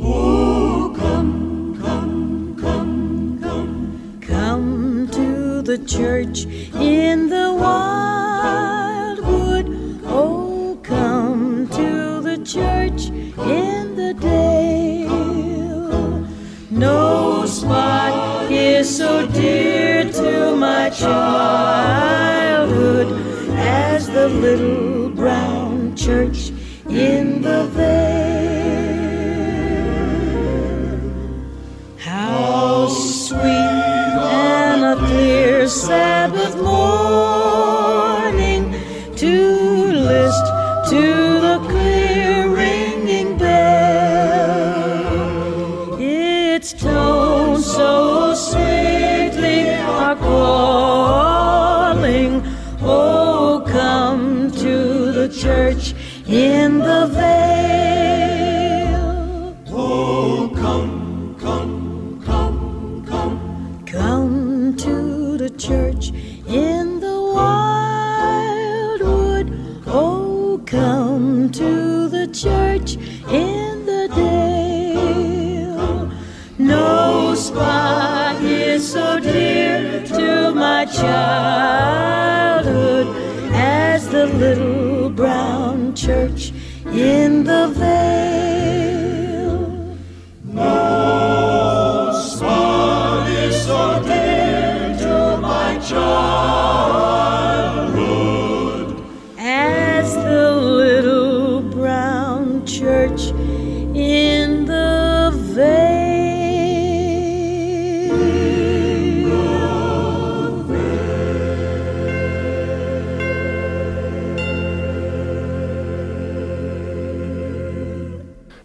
Oh, 0.00 0.94
come, 0.96 1.76
come, 1.82 2.56
come, 2.60 3.40
come. 3.42 4.20
Come 4.20 5.08
to 5.10 5.62
the 5.62 5.78
church 5.78 6.44
in 6.44 7.28
the 7.28 7.52
wildwood. 7.52 8.13
To 20.24 20.56
my 20.56 20.88
childhood 20.90 21.98
as 23.56 24.06
the 24.08 24.28
little 24.28 25.10
brown 25.10 25.94
church 25.94 26.50
in 26.88 27.42
the 27.42 27.64
vale. 27.74 27.93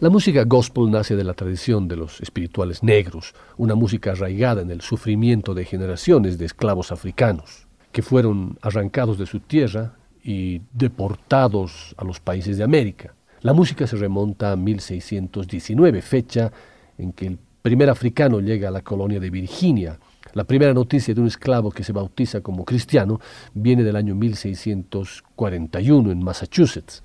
La 0.10 0.14
música 0.14 0.44
gospel 0.44 0.90
nace 0.90 1.16
de 1.16 1.24
la 1.24 1.36
tradición 1.36 1.88
de 1.88 1.96
los 1.96 2.20
espirituales 2.20 2.82
negros, 2.82 3.36
una 3.58 3.76
música 3.76 4.14
arraigada 4.14 4.64
en 4.64 4.72
el 4.72 4.82
sufrimiento 4.82 5.54
de 5.54 5.66
generaciones 5.66 6.40
de 6.40 6.46
esclavos 6.46 6.92
africanos, 6.92 7.68
que 7.92 8.02
fueron 8.02 8.58
arrancados 8.64 9.20
de 9.20 9.28
su 9.28 9.40
tierra 9.40 9.94
y 10.24 10.64
deportados 10.74 11.94
a 11.96 12.04
los 12.06 12.20
países 12.20 12.58
de 12.58 12.64
América. 12.64 13.14
La 13.42 13.54
música 13.54 13.86
se 13.86 13.98
remonta 13.98 14.52
a 14.52 14.56
1619, 14.56 16.02
fecha 16.02 16.52
en 16.98 17.14
que 17.14 17.28
el 17.28 17.38
primer 17.62 17.92
africano 17.92 18.40
llega 18.40 18.70
a 18.70 18.72
la 18.72 18.82
colonia 18.82 19.20
de 19.20 19.30
Virginia. 19.30 20.00
La 20.34 20.44
primera 20.44 20.74
noticia 20.74 21.14
de 21.14 21.22
un 21.22 21.28
esclavo 21.28 21.70
que 21.70 21.84
se 21.84 21.94
bautiza 21.94 22.42
como 22.42 22.66
cristiano 22.66 23.20
viene 23.54 23.84
del 23.84 23.96
año 23.96 24.16
1641 24.16 26.12
en 26.12 26.24
Massachusetts. 26.24 27.04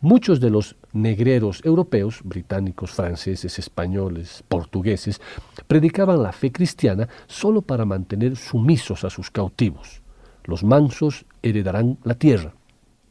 Muchos 0.00 0.40
de 0.40 0.50
los 0.50 0.76
negreros 1.02 1.60
europeos, 1.64 2.20
británicos, 2.24 2.90
franceses, 2.90 3.58
españoles, 3.58 4.42
portugueses, 4.48 5.20
predicaban 5.66 6.22
la 6.22 6.32
fe 6.32 6.50
cristiana 6.50 7.08
solo 7.26 7.62
para 7.62 7.84
mantener 7.84 8.36
sumisos 8.36 9.04
a 9.04 9.10
sus 9.10 9.30
cautivos. 9.30 10.02
Los 10.44 10.64
mansos 10.64 11.26
heredarán 11.42 11.98
la 12.04 12.14
tierra. 12.14 12.54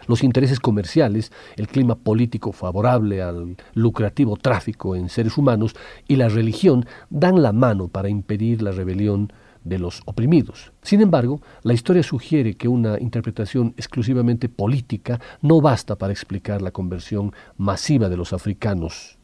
Los 0.08 0.24
intereses 0.24 0.60
comerciales, 0.60 1.32
el 1.56 1.68
clima 1.68 1.96
político 1.96 2.52
favorable 2.52 3.22
al 3.22 3.58
lucrativo 3.74 4.38
tráfico 4.38 4.96
en 4.96 5.10
seres 5.10 5.38
humanos 5.38 5.76
y 6.08 6.18
la 6.18 6.30
religión 6.30 6.86
dan 7.10 7.42
la 7.42 7.54
mano 7.54 7.88
para 7.88 8.10
impedir 8.10 8.62
la 8.62 8.72
rebelión 8.72 9.32
de 9.66 9.80
los 9.80 10.02
oprimidos. 10.06 10.72
Sin 10.82 11.02
embargo, 11.02 11.42
la 11.64 11.74
historia 11.74 12.04
sugiere 12.04 12.56
que 12.56 12.70
una 12.70 13.00
interpretación 13.00 13.74
exclusivamente 13.76 14.48
política 14.48 15.20
no 15.42 15.60
basta 15.60 15.98
para 15.98 16.14
explicar 16.14 16.62
la 16.62 16.72
conversión 16.72 17.34
masiva 17.58 18.08
de 18.08 18.16
los 18.16 18.32
africanos 18.32 19.18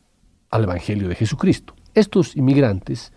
al 0.50 0.64
Evangelio 0.64 1.08
de 1.08 1.16
Jesucristo. 1.16 1.76
Estos 1.94 2.36
inmigrantes, 2.36 3.14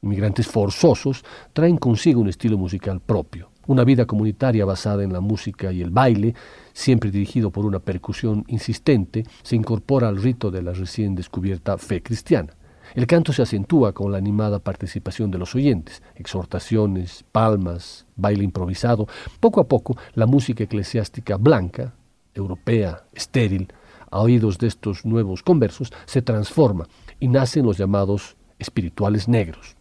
inmigrantes 0.00 0.46
forzosos, 0.46 1.24
traen 1.52 1.76
consigo 1.76 2.20
un 2.20 2.28
estilo 2.28 2.56
musical 2.56 3.00
propio, 3.00 3.50
una 3.66 3.84
vida 3.84 4.06
comunitaria 4.06 4.64
basada 4.64 5.02
en 5.02 5.12
la 5.12 5.20
música 5.20 5.72
y 5.72 5.82
el 5.82 5.90
baile, 5.90 6.34
siempre 6.72 7.10
dirigido 7.10 7.50
por 7.50 7.66
una 7.66 7.80
percusión 7.80 8.44
insistente, 8.48 9.24
se 9.42 9.56
incorpora 9.56 10.08
al 10.08 10.22
rito 10.22 10.50
de 10.50 10.62
la 10.62 10.72
recién 10.72 11.14
descubierta 11.14 11.76
fe 11.76 12.02
cristiana. 12.02 12.57
El 12.94 13.06
canto 13.06 13.32
se 13.32 13.42
acentúa 13.42 13.92
con 13.92 14.12
la 14.12 14.18
animada 14.18 14.58
participación 14.58 15.30
de 15.30 15.38
los 15.38 15.54
oyentes, 15.54 16.02
exhortaciones, 16.14 17.24
palmas, 17.32 18.06
baile 18.16 18.44
improvisado. 18.44 19.06
Poco 19.40 19.60
a 19.60 19.68
poco, 19.68 19.96
la 20.14 20.26
música 20.26 20.64
eclesiástica 20.64 21.36
blanca, 21.36 21.94
europea, 22.34 23.04
estéril, 23.12 23.72
a 24.10 24.20
oídos 24.20 24.58
de 24.58 24.68
estos 24.68 25.04
nuevos 25.04 25.42
conversos, 25.42 25.92
se 26.06 26.22
transforma 26.22 26.88
y 27.20 27.28
nacen 27.28 27.64
los 27.64 27.76
llamados 27.76 28.36
espirituales 28.58 29.28
negros. 29.28 29.77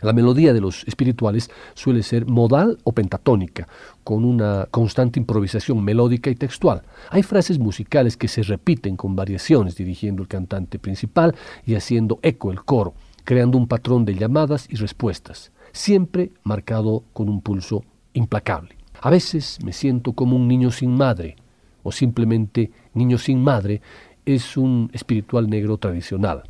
La 0.00 0.12
melodía 0.12 0.52
de 0.52 0.60
los 0.60 0.84
espirituales 0.86 1.50
suele 1.74 2.02
ser 2.02 2.26
modal 2.26 2.78
o 2.84 2.92
pentatónica, 2.92 3.68
con 4.02 4.24
una 4.24 4.66
constante 4.70 5.20
improvisación 5.20 5.82
melódica 5.84 6.30
y 6.30 6.34
textual. 6.34 6.82
Hay 7.10 7.22
frases 7.22 7.58
musicales 7.58 8.16
que 8.16 8.28
se 8.28 8.42
repiten 8.42 8.96
con 8.96 9.14
variaciones, 9.14 9.76
dirigiendo 9.76 10.22
el 10.22 10.28
cantante 10.28 10.78
principal 10.78 11.34
y 11.64 11.76
haciendo 11.76 12.18
eco 12.22 12.50
el 12.50 12.64
coro, 12.64 12.94
creando 13.22 13.56
un 13.56 13.68
patrón 13.68 14.04
de 14.04 14.14
llamadas 14.14 14.66
y 14.68 14.76
respuestas, 14.76 15.52
siempre 15.72 16.32
marcado 16.42 17.04
con 17.12 17.28
un 17.28 17.40
pulso 17.40 17.84
implacable. 18.14 18.76
A 19.00 19.10
veces 19.10 19.58
me 19.64 19.72
siento 19.72 20.12
como 20.12 20.36
un 20.36 20.48
niño 20.48 20.70
sin 20.70 20.94
madre, 20.96 21.36
o 21.82 21.92
simplemente 21.92 22.70
niño 22.94 23.18
sin 23.18 23.42
madre, 23.42 23.80
es 24.26 24.56
un 24.56 24.90
espiritual 24.92 25.48
negro 25.48 25.78
tradicional. 25.78 26.42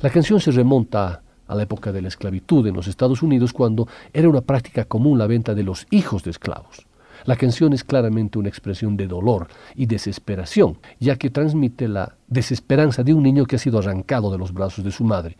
La 0.00 0.10
canción 0.10 0.40
se 0.40 0.50
remonta 0.50 1.22
a 1.48 1.54
la 1.54 1.64
época 1.64 1.90
de 1.90 2.02
la 2.02 2.08
esclavitud 2.08 2.66
en 2.66 2.74
los 2.74 2.86
Estados 2.86 3.22
Unidos, 3.22 3.52
cuando 3.52 3.88
era 4.12 4.28
una 4.28 4.42
práctica 4.42 4.84
común 4.84 5.18
la 5.18 5.26
venta 5.26 5.54
de 5.54 5.64
los 5.64 5.86
hijos 5.90 6.22
de 6.22 6.30
esclavos. 6.30 6.86
La 7.24 7.36
canción 7.36 7.72
es 7.72 7.82
claramente 7.82 8.38
una 8.38 8.48
expresión 8.48 8.96
de 8.96 9.06
dolor 9.06 9.48
y 9.74 9.86
desesperación, 9.86 10.78
ya 11.00 11.16
que 11.16 11.30
transmite 11.30 11.88
la 11.88 12.14
desesperanza 12.28 13.02
de 13.02 13.12
un 13.12 13.22
niño 13.22 13.46
que 13.46 13.56
ha 13.56 13.58
sido 13.58 13.78
arrancado 13.78 14.30
de 14.30 14.38
los 14.38 14.52
brazos 14.52 14.84
de 14.84 14.92
su 14.92 15.04
madre. 15.04 15.36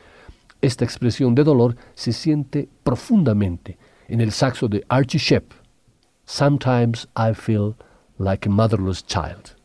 Esta 0.60 0.84
expresión 0.84 1.34
de 1.34 1.44
dolor 1.44 1.76
se 1.94 2.12
siente 2.12 2.68
profundamente 2.82 3.78
en 4.08 4.20
el 4.20 4.32
saxo 4.32 4.68
de 4.68 4.84
Archie 4.88 5.20
Shepp. 5.20 5.52
Sometimes 6.24 7.08
I 7.16 7.32
feel 7.32 7.76
like 8.18 8.48
a 8.48 8.50
motherless 8.50 9.04
child. 9.06 9.57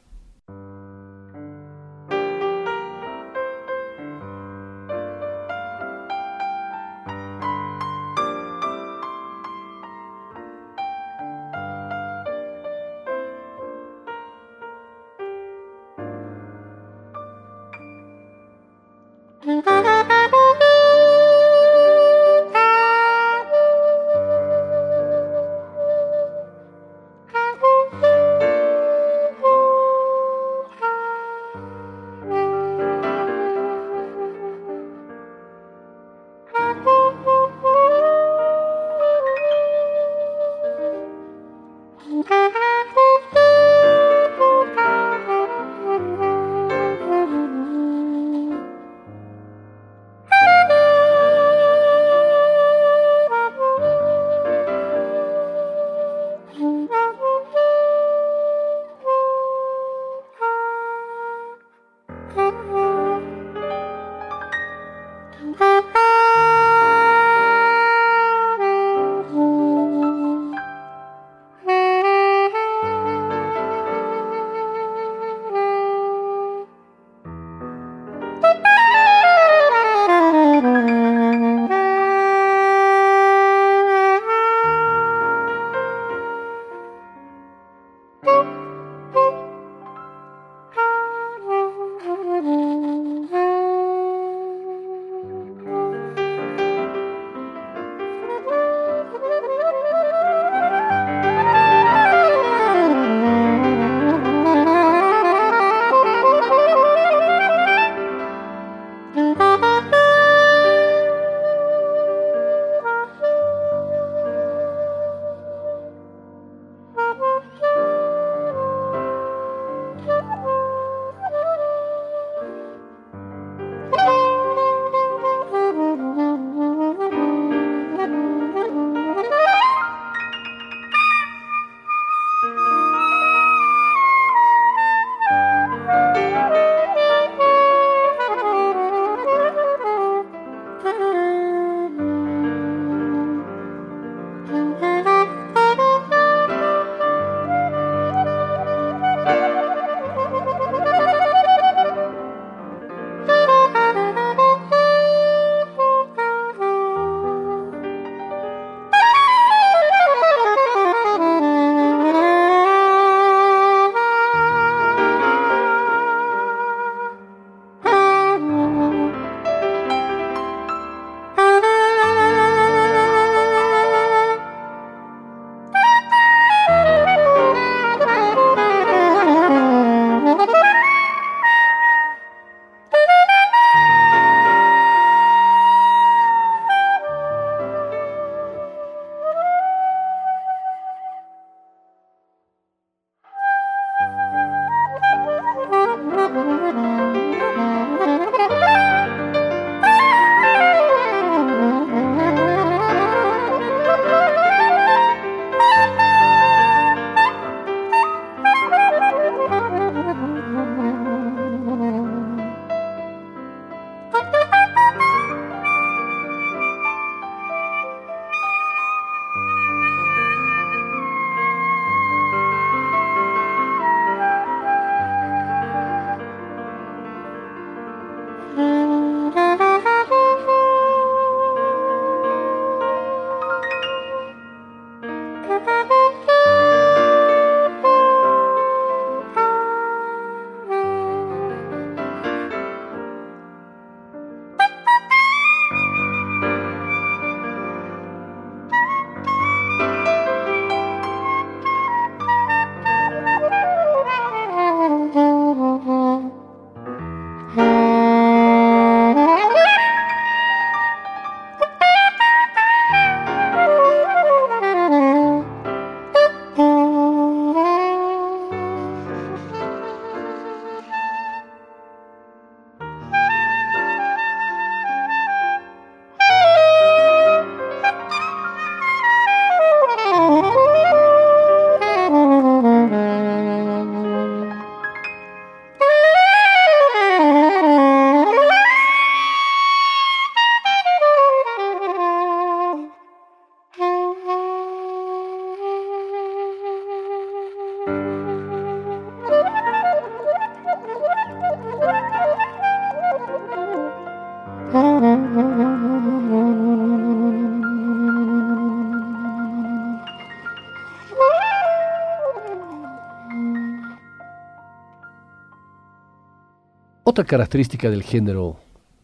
Otra 317.06 317.26
característica 317.26 317.90
del 317.90 318.02
género 318.02 318.56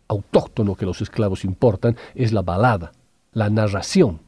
autóctono 0.08 0.76
que 0.76 0.86
los 0.86 1.02
esclavos 1.02 1.44
importan 1.44 1.98
es 2.16 2.32
la 2.32 2.42
balada, 2.42 2.94
la 3.34 3.50
narración, 3.50 4.22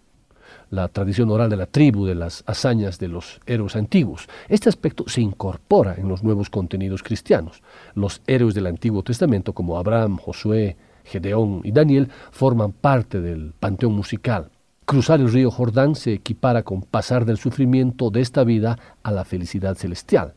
la 0.70 0.90
tradición 0.90 1.30
oral 1.30 1.50
de 1.50 1.56
la 1.56 1.68
tribu, 1.68 2.06
de 2.06 2.16
las 2.16 2.44
hazañas 2.48 3.00
de 3.00 3.08
los 3.08 3.40
héroes 3.46 3.78
antiguos. 3.78 4.28
Este 4.50 4.68
aspecto 4.68 5.06
se 5.08 5.22
incorpora 5.22 5.96
en 5.96 6.10
los 6.10 6.22
nuevos 6.22 6.50
contenidos 6.50 7.02
cristianos. 7.02 7.64
Los 7.96 8.22
héroes 8.28 8.56
del 8.56 8.68
Antiguo 8.68 9.04
Testamento, 9.04 9.54
como 9.54 9.78
Abraham, 9.78 10.18
Josué, 10.18 10.76
Gedeón 11.06 11.62
y 11.64 11.72
Daniel, 11.72 12.10
forman 12.32 12.74
parte 12.74 13.22
del 13.22 13.54
panteón 13.58 13.94
musical. 13.94 14.52
Cruzar 14.84 15.22
el 15.22 15.32
río 15.32 15.50
Jordán 15.50 15.96
se 15.96 16.12
equipara 16.12 16.64
con 16.64 16.82
pasar 16.82 17.24
del 17.24 17.38
sufrimiento 17.38 18.10
de 18.10 18.20
esta 18.20 18.44
vida 18.44 18.78
a 19.02 19.12
la 19.12 19.24
felicidad 19.24 19.76
celestial. 19.76 20.34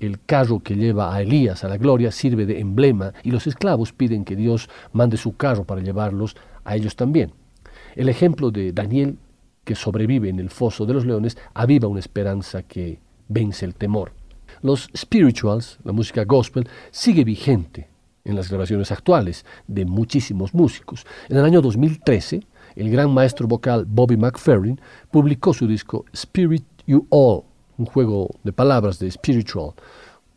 El 0.00 0.20
carro 0.20 0.60
que 0.60 0.74
lleva 0.74 1.14
a 1.14 1.22
Elías 1.22 1.62
a 1.62 1.68
la 1.68 1.76
gloria 1.76 2.10
sirve 2.10 2.46
de 2.46 2.58
emblema 2.58 3.12
y 3.22 3.30
los 3.30 3.46
esclavos 3.46 3.92
piden 3.92 4.24
que 4.24 4.34
Dios 4.34 4.68
mande 4.92 5.16
su 5.16 5.36
carro 5.36 5.64
para 5.64 5.82
llevarlos 5.82 6.36
a 6.64 6.74
ellos 6.74 6.96
también. 6.96 7.32
El 7.94 8.08
ejemplo 8.08 8.50
de 8.50 8.72
Daniel 8.72 9.18
que 9.64 9.74
sobrevive 9.74 10.28
en 10.28 10.40
el 10.40 10.50
foso 10.50 10.86
de 10.86 10.94
los 10.94 11.04
leones 11.04 11.36
aviva 11.54 11.86
una 11.86 12.00
esperanza 12.00 12.62
que 12.62 12.98
vence 13.28 13.64
el 13.64 13.74
temor. 13.74 14.12
Los 14.62 14.88
spirituals, 14.96 15.78
la 15.84 15.92
música 15.92 16.24
gospel, 16.24 16.68
sigue 16.90 17.24
vigente 17.24 17.88
en 18.24 18.36
las 18.36 18.48
grabaciones 18.48 18.90
actuales 18.90 19.44
de 19.66 19.84
muchísimos 19.84 20.54
músicos. 20.54 21.06
En 21.28 21.38
el 21.38 21.44
año 21.44 21.60
2013, 21.60 22.40
el 22.76 22.90
gran 22.90 23.12
maestro 23.12 23.46
vocal 23.46 23.84
Bobby 23.86 24.16
McFerrin 24.16 24.80
publicó 25.10 25.54
su 25.54 25.66
disco 25.66 26.04
Spirit 26.12 26.64
You 26.86 27.06
All, 27.10 27.44
un 27.80 27.86
juego 27.86 28.28
de 28.44 28.52
palabras 28.52 28.98
de 28.98 29.10
spiritual, 29.10 29.72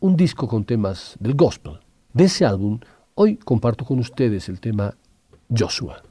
un 0.00 0.16
disco 0.16 0.48
con 0.48 0.64
temas 0.64 1.14
del 1.20 1.34
gospel. 1.34 1.78
De 2.12 2.24
ese 2.24 2.46
álbum, 2.46 2.80
hoy 3.14 3.36
comparto 3.36 3.84
con 3.84 3.98
ustedes 3.98 4.48
el 4.48 4.60
tema 4.60 4.96
Joshua. 5.50 6.02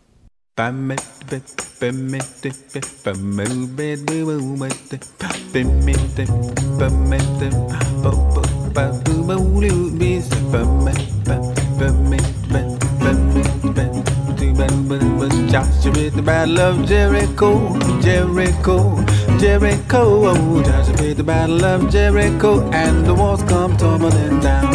Joshua 18.22 19.23
Jericho. 19.44 20.32
Oh, 20.32 20.64
Joshua 20.64 21.10
at 21.10 21.18
the 21.18 21.24
battle 21.24 21.66
of 21.66 21.92
Jericho, 21.92 22.62
and 22.72 23.06
the 23.06 23.14
walls 23.14 23.44
come 23.44 23.76
tumbling 23.76 24.40
down. 24.40 24.72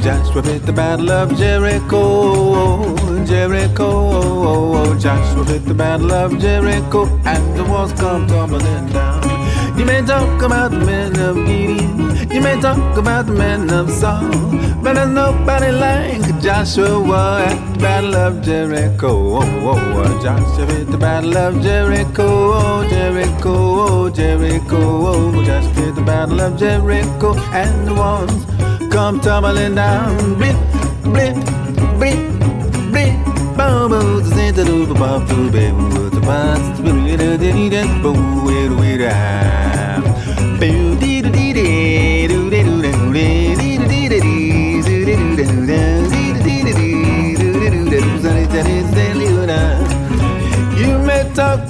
Joshua 0.00 0.42
at 0.54 0.64
the 0.64 0.72
battle 0.72 1.10
of 1.10 1.36
Jericho, 1.36 2.94
Jericho. 3.24 3.90
Oh, 3.90 4.96
Joshua 4.96 5.42
at 5.56 5.64
the 5.64 5.74
battle 5.74 6.12
of 6.12 6.38
Jericho, 6.38 7.06
and 7.24 7.58
the 7.58 7.64
walls 7.64 7.92
come 7.94 8.28
tumbling 8.28 8.86
down. 8.92 9.24
You 9.76 9.84
may 9.84 10.02
talk 10.02 10.40
about 10.40 10.70
men 10.70 11.18
of 11.18 11.39
May 12.50 12.60
talk 12.60 12.96
about 12.96 13.26
the 13.26 13.32
men 13.32 13.70
of 13.70 13.88
Saul, 13.88 14.28
but 14.82 14.94
there's 14.94 15.08
nobody 15.08 15.70
like 15.70 16.42
Joshua 16.42 17.44
at 17.46 17.74
the 17.74 17.78
battle 17.78 18.16
of 18.16 18.42
Jericho. 18.42 19.36
Oh, 19.36 19.42
oh. 19.42 20.20
Joshua 20.20 20.66
at 20.66 20.88
the 20.88 20.98
battle 20.98 21.36
of 21.36 21.62
Jericho, 21.62 22.26
oh, 22.26 22.88
Jericho, 22.90 23.54
oh, 23.54 24.10
Jericho. 24.10 24.78
Oh, 24.80 25.44
Joshua 25.44 25.88
at 25.90 25.94
the 25.94 26.02
battle 26.02 26.40
of 26.40 26.58
Jericho, 26.58 27.36
and 27.52 27.86
the 27.86 27.94
walls 27.94 28.44
come 28.92 29.20
tumbling 29.20 29.76
down. 29.76 30.34
Blip, 30.34 30.56
blip, 31.04 31.36
blip, 32.00 32.18
blip. 32.90 33.14
Boom, 33.56 33.90
the 34.88 34.94
pop, 34.98 35.28
the 35.28 35.50
baby, 35.52 36.20
past, 36.26 36.82
the 36.82 36.90
ah. 39.08 39.50
Boo, 40.60 40.89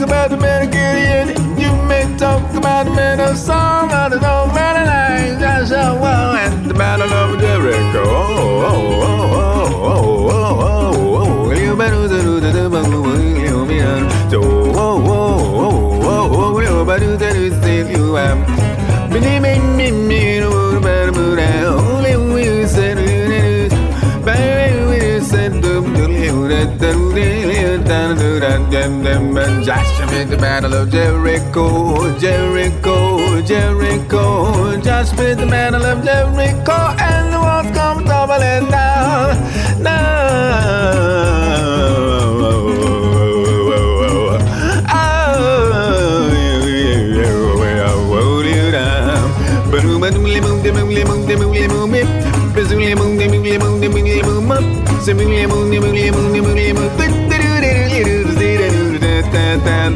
about 0.02 0.30
the 0.30 0.36
man 0.36 0.62
of 0.62 0.70
Gideon, 0.70 1.58
you 1.58 1.70
may 1.86 2.04
talk 2.16 2.42
about 2.54 2.84
the 2.86 2.92
man 2.92 3.20
of 3.20 3.36
song, 3.36 3.88
but 3.88 4.08
there's 4.10 4.22
no 4.22 4.46
man 4.54 4.86
like 4.86 5.40
Joshua 5.40 6.38
at 6.38 6.68
the 6.68 6.74
battle 6.74 7.12
of 7.12 7.40
Jericho. 7.40 8.02
Oh, 8.04 8.64
oh, 8.66 9.02
oh, 9.02 9.09
them 28.80 29.02
them 29.02 29.36
and 29.36 29.62
Joshua 29.62 30.06
at 30.06 30.30
the 30.30 30.38
battle 30.38 30.72
of 30.72 30.90
Jericho, 30.90 32.18
Jericho, 32.18 33.42
Jericho. 33.42 34.80
Joshua 34.80 35.32
at 35.32 35.38
the 35.38 35.46
battle 35.46 35.84
of 35.84 36.02
Jericho, 36.02 36.78
and 36.98 37.32
the 37.32 37.38
walls 37.38 37.70
come 37.76 38.04
tumbling 38.06 38.70
down, 38.70 39.50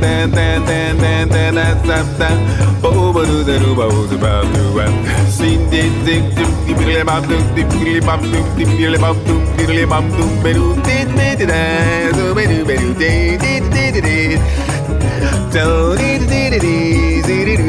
dan 0.01 0.31
dan 0.31 0.65
dan 0.67 0.97
dan 0.99 1.29
dan 1.29 1.55
dan 1.55 1.55
dan 1.55 1.77
dan 1.87 2.07
dan 2.19 2.37
Boba 2.83 3.23
do 3.29 3.39
da 3.49 3.59
do 3.63 3.75
ba 3.79 3.87
do 4.11 4.17
ba 4.25 4.33
do 4.55 4.65
ba 4.77 4.87
Sin 5.37 5.61
din 5.71 5.93
din 6.07 6.23
din 6.35 6.47
din 6.67 6.77
din 6.79 7.05
bam 7.07 7.23
dum 7.29 7.45
din 7.55 7.69
din 7.69 8.01
bam 8.07 8.21
dum 8.33 8.47
din 8.57 8.69
din 8.77 9.01
bam 9.01 9.17
dum 9.27 9.43
din 9.57 9.67
din 9.77 9.89
bam 9.89 10.05
dum 10.17 10.31
beru 10.43 10.69
din 10.87 11.09
din 11.19 11.49
da 11.51 11.63
do 12.17 12.35
beru 12.37 12.59
beru 12.69 12.91
din 13.01 13.39
din 13.45 13.65
din 13.75 13.95
din 14.07 14.41
Tell 15.53 15.93
it 15.99 16.23
it 16.31 16.65
it 16.65 17.14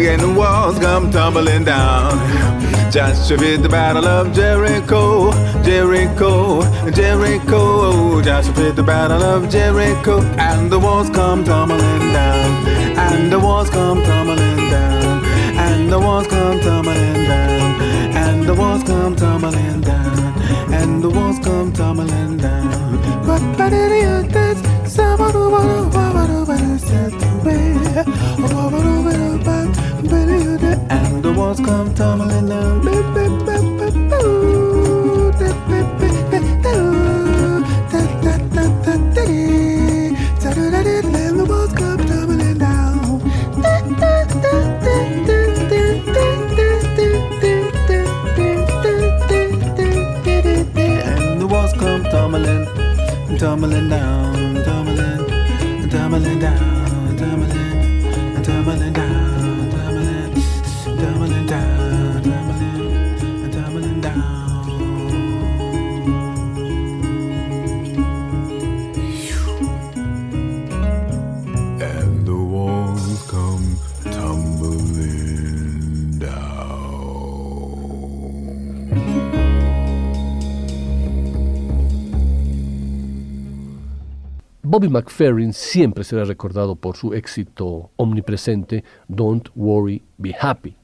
and 0.07 0.21
the 0.21 0.31
walls 0.31 0.77
come 0.79 1.09
tumbling 1.09 1.63
down. 1.63 2.11
Joshua 2.91 3.37
at 3.53 3.63
the 3.63 3.69
battle 3.69 4.05
of 4.05 4.33
Jericho, 4.33 5.31
Jericho, 5.63 6.61
Jericho. 6.91 8.21
Joshua 8.21 8.69
at 8.69 8.75
the 8.75 8.83
battle 8.83 9.23
of 9.23 9.49
Jericho, 9.49 10.21
and 10.37 10.71
the 10.71 10.79
walls 10.79 11.09
come 11.09 11.43
tumbling 11.43 12.13
down, 12.13 12.67
and 12.97 13.31
the 13.31 13.39
walls 13.39 13.69
come 13.69 14.03
tumbling 14.03 14.69
down, 14.69 15.25
and 15.57 15.91
the 15.91 15.99
walls 15.99 16.27
come 16.27 16.59
tumbling 16.59 17.23
down, 17.23 17.81
and 18.15 18.47
the 18.47 18.53
walls 18.53 18.83
come 18.83 19.15
tumbling 19.15 19.81
down, 19.81 20.73
and 20.73 21.03
the 21.03 21.09
walls 21.09 21.39
come 21.39 21.73
tumbling 21.73 22.37
down. 22.37 22.85
And 27.47 27.61
the 31.23 31.31
walls 31.37 31.59
come 31.59 31.93
tumbling 31.93 32.49
down. 32.49 32.85
Tumbling 53.37 53.89
down, 53.89 54.24
Bobby 84.75 84.89
McFerrin 84.89 85.53
siempre 85.53 86.03
será 86.03 86.25
recordado 86.25 86.75
por 86.75 86.97
su 86.97 87.13
éxito 87.13 87.91
omnipresente 87.95 88.83
Don't 89.07 89.47
Worry, 89.55 90.03
Be 90.17 90.35
Happy, 90.37 90.75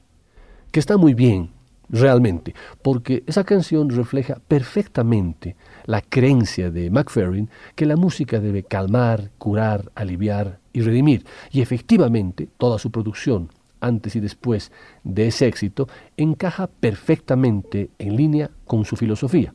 que 0.70 0.80
está 0.80 0.96
muy 0.96 1.12
bien, 1.12 1.50
realmente, 1.90 2.54
porque 2.80 3.22
esa 3.26 3.44
canción 3.44 3.90
refleja 3.90 4.40
perfectamente 4.48 5.56
la 5.84 6.00
creencia 6.00 6.70
de 6.70 6.88
McFerrin 6.88 7.50
que 7.74 7.84
la 7.84 7.96
música 7.96 8.40
debe 8.40 8.62
calmar, 8.62 9.30
curar, 9.36 9.92
aliviar 9.94 10.58
y 10.72 10.80
redimir. 10.80 11.26
Y 11.50 11.60
efectivamente, 11.60 12.48
toda 12.56 12.78
su 12.78 12.90
producción, 12.90 13.50
antes 13.78 14.16
y 14.16 14.20
después 14.20 14.72
de 15.04 15.26
ese 15.26 15.46
éxito, 15.46 15.86
encaja 16.16 16.66
perfectamente 16.66 17.90
en 17.98 18.16
línea 18.16 18.50
con 18.64 18.86
su 18.86 18.96
filosofía. 18.96 19.52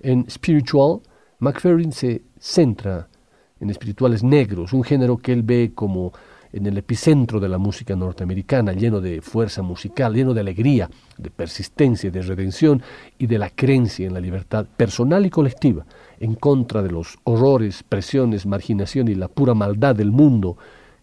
En 0.00 0.28
Spiritual, 0.28 1.00
McFerrin 1.38 1.92
se 1.92 2.20
centra 2.38 3.08
en 3.60 3.70
espirituales 3.70 4.22
negros, 4.22 4.72
un 4.72 4.84
género 4.84 5.18
que 5.18 5.32
él 5.32 5.42
ve 5.42 5.72
como 5.74 6.12
en 6.52 6.66
el 6.66 6.78
epicentro 6.78 7.40
de 7.40 7.48
la 7.48 7.58
música 7.58 7.94
norteamericana, 7.94 8.72
lleno 8.72 9.00
de 9.00 9.20
fuerza 9.20 9.62
musical, 9.62 10.14
lleno 10.14 10.34
de 10.34 10.40
alegría, 10.40 10.88
de 11.18 11.30
persistencia, 11.30 12.10
de 12.10 12.22
redención 12.22 12.82
y 13.18 13.26
de 13.26 13.38
la 13.38 13.50
creencia 13.50 14.06
en 14.06 14.14
la 14.14 14.20
libertad 14.20 14.66
personal 14.76 15.26
y 15.26 15.30
colectiva, 15.30 15.84
en 16.20 16.34
contra 16.34 16.82
de 16.82 16.90
los 16.90 17.18
horrores, 17.24 17.82
presiones, 17.82 18.46
marginación 18.46 19.08
y 19.08 19.14
la 19.14 19.28
pura 19.28 19.54
maldad 19.54 19.94
del 19.94 20.10
mundo 20.10 20.56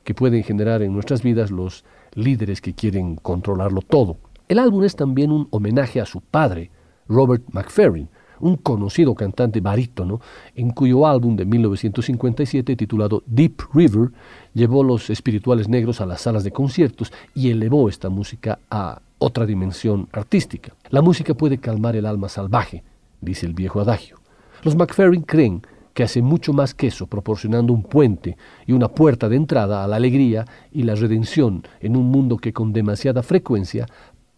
que 0.03 0.13
pueden 0.13 0.43
generar 0.43 0.81
en 0.81 0.93
nuestras 0.93 1.21
vidas 1.21 1.51
los 1.51 1.83
líderes 2.13 2.61
que 2.61 2.73
quieren 2.73 3.15
controlarlo 3.15 3.81
todo. 3.81 4.17
El 4.47 4.59
álbum 4.59 4.83
es 4.83 4.95
también 4.95 5.31
un 5.31 5.47
homenaje 5.51 5.99
a 5.99 6.05
su 6.05 6.21
padre, 6.21 6.69
Robert 7.07 7.43
McFerrin, 7.51 8.09
un 8.39 8.57
conocido 8.57 9.15
cantante 9.15 9.61
barítono, 9.61 10.21
en 10.55 10.71
cuyo 10.71 11.07
álbum 11.07 11.35
de 11.35 11.45
1957 11.45 12.75
titulado 12.75 13.23
Deep 13.25 13.61
River 13.73 14.11
llevó 14.53 14.83
los 14.83 15.09
espirituales 15.09 15.67
negros 15.67 16.01
a 16.01 16.05
las 16.05 16.21
salas 16.21 16.43
de 16.43 16.51
conciertos 16.51 17.11
y 17.33 17.49
elevó 17.49 17.89
esta 17.89 18.09
música 18.09 18.59
a 18.69 19.01
otra 19.17 19.45
dimensión 19.45 20.07
artística. 20.11 20.73
La 20.89 21.01
música 21.01 21.33
puede 21.33 21.57
calmar 21.57 21.95
el 21.95 22.05
alma 22.05 22.29
salvaje, 22.29 22.83
dice 23.21 23.45
el 23.45 23.53
viejo 23.53 23.79
adagio. 23.79 24.17
Los 24.63 24.75
McFerrin 24.75 25.21
creen 25.21 25.61
que 25.93 26.03
hace 26.03 26.21
mucho 26.21 26.51
más 26.51 26.73
que 26.73 26.87
eso, 26.87 27.07
proporcionando 27.07 27.71
un 27.71 27.83
puente 27.83 28.37
y 28.67 28.73
una 28.73 28.89
puerta 28.89 29.29
de 29.29 29.37
entrada 29.37 29.83
a 29.83 29.87
la 29.87 29.95
alegría 29.95 30.45
y 30.71 30.83
la 30.83 30.93
redención 30.93 31.63
en 31.79 31.95
un 31.95 32.11
mundo 32.11 32.37
que 32.37 32.51
con 32.51 32.73
demasiada 32.73 33.23
frecuencia 33.23 33.87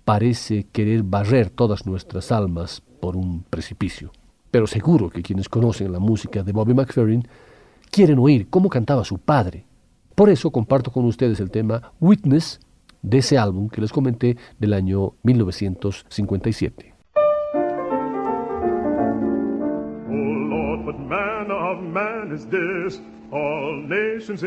parece 0.06 0.68
querer 0.72 1.02
barrer 1.04 1.50
todas 1.50 1.86
nuestras 1.88 2.32
almas 2.32 2.84
por 3.08 3.16
un 3.16 3.44
precipicio. 3.50 4.12
Pero 4.52 4.68
seguro 4.68 5.10
que 5.10 5.22
quienes 5.22 5.48
conocen 5.48 5.94
la 5.94 6.00
música 6.00 6.44
de 6.44 6.52
Bobby 6.52 6.74
McFerrin 6.74 7.26
quieren 7.90 8.20
oír 8.20 8.50
cómo 8.50 8.68
cantaba 8.68 9.06
su 9.06 9.18
padre. 9.18 9.66
Por 10.14 10.30
eso 10.30 10.52
comparto 10.52 10.92
con 10.92 11.06
ustedes 11.06 11.40
el 11.40 11.50
tema 11.50 11.94
Witness 12.02 12.60
de 13.02 13.20
ese 13.20 13.38
álbum 13.38 13.70
que 13.70 13.80
les 13.80 13.94
comenté 13.94 14.36
del 14.60 14.74
año 14.74 15.14
1957. 15.24 16.94
All 23.30 23.84
nations 23.88 24.42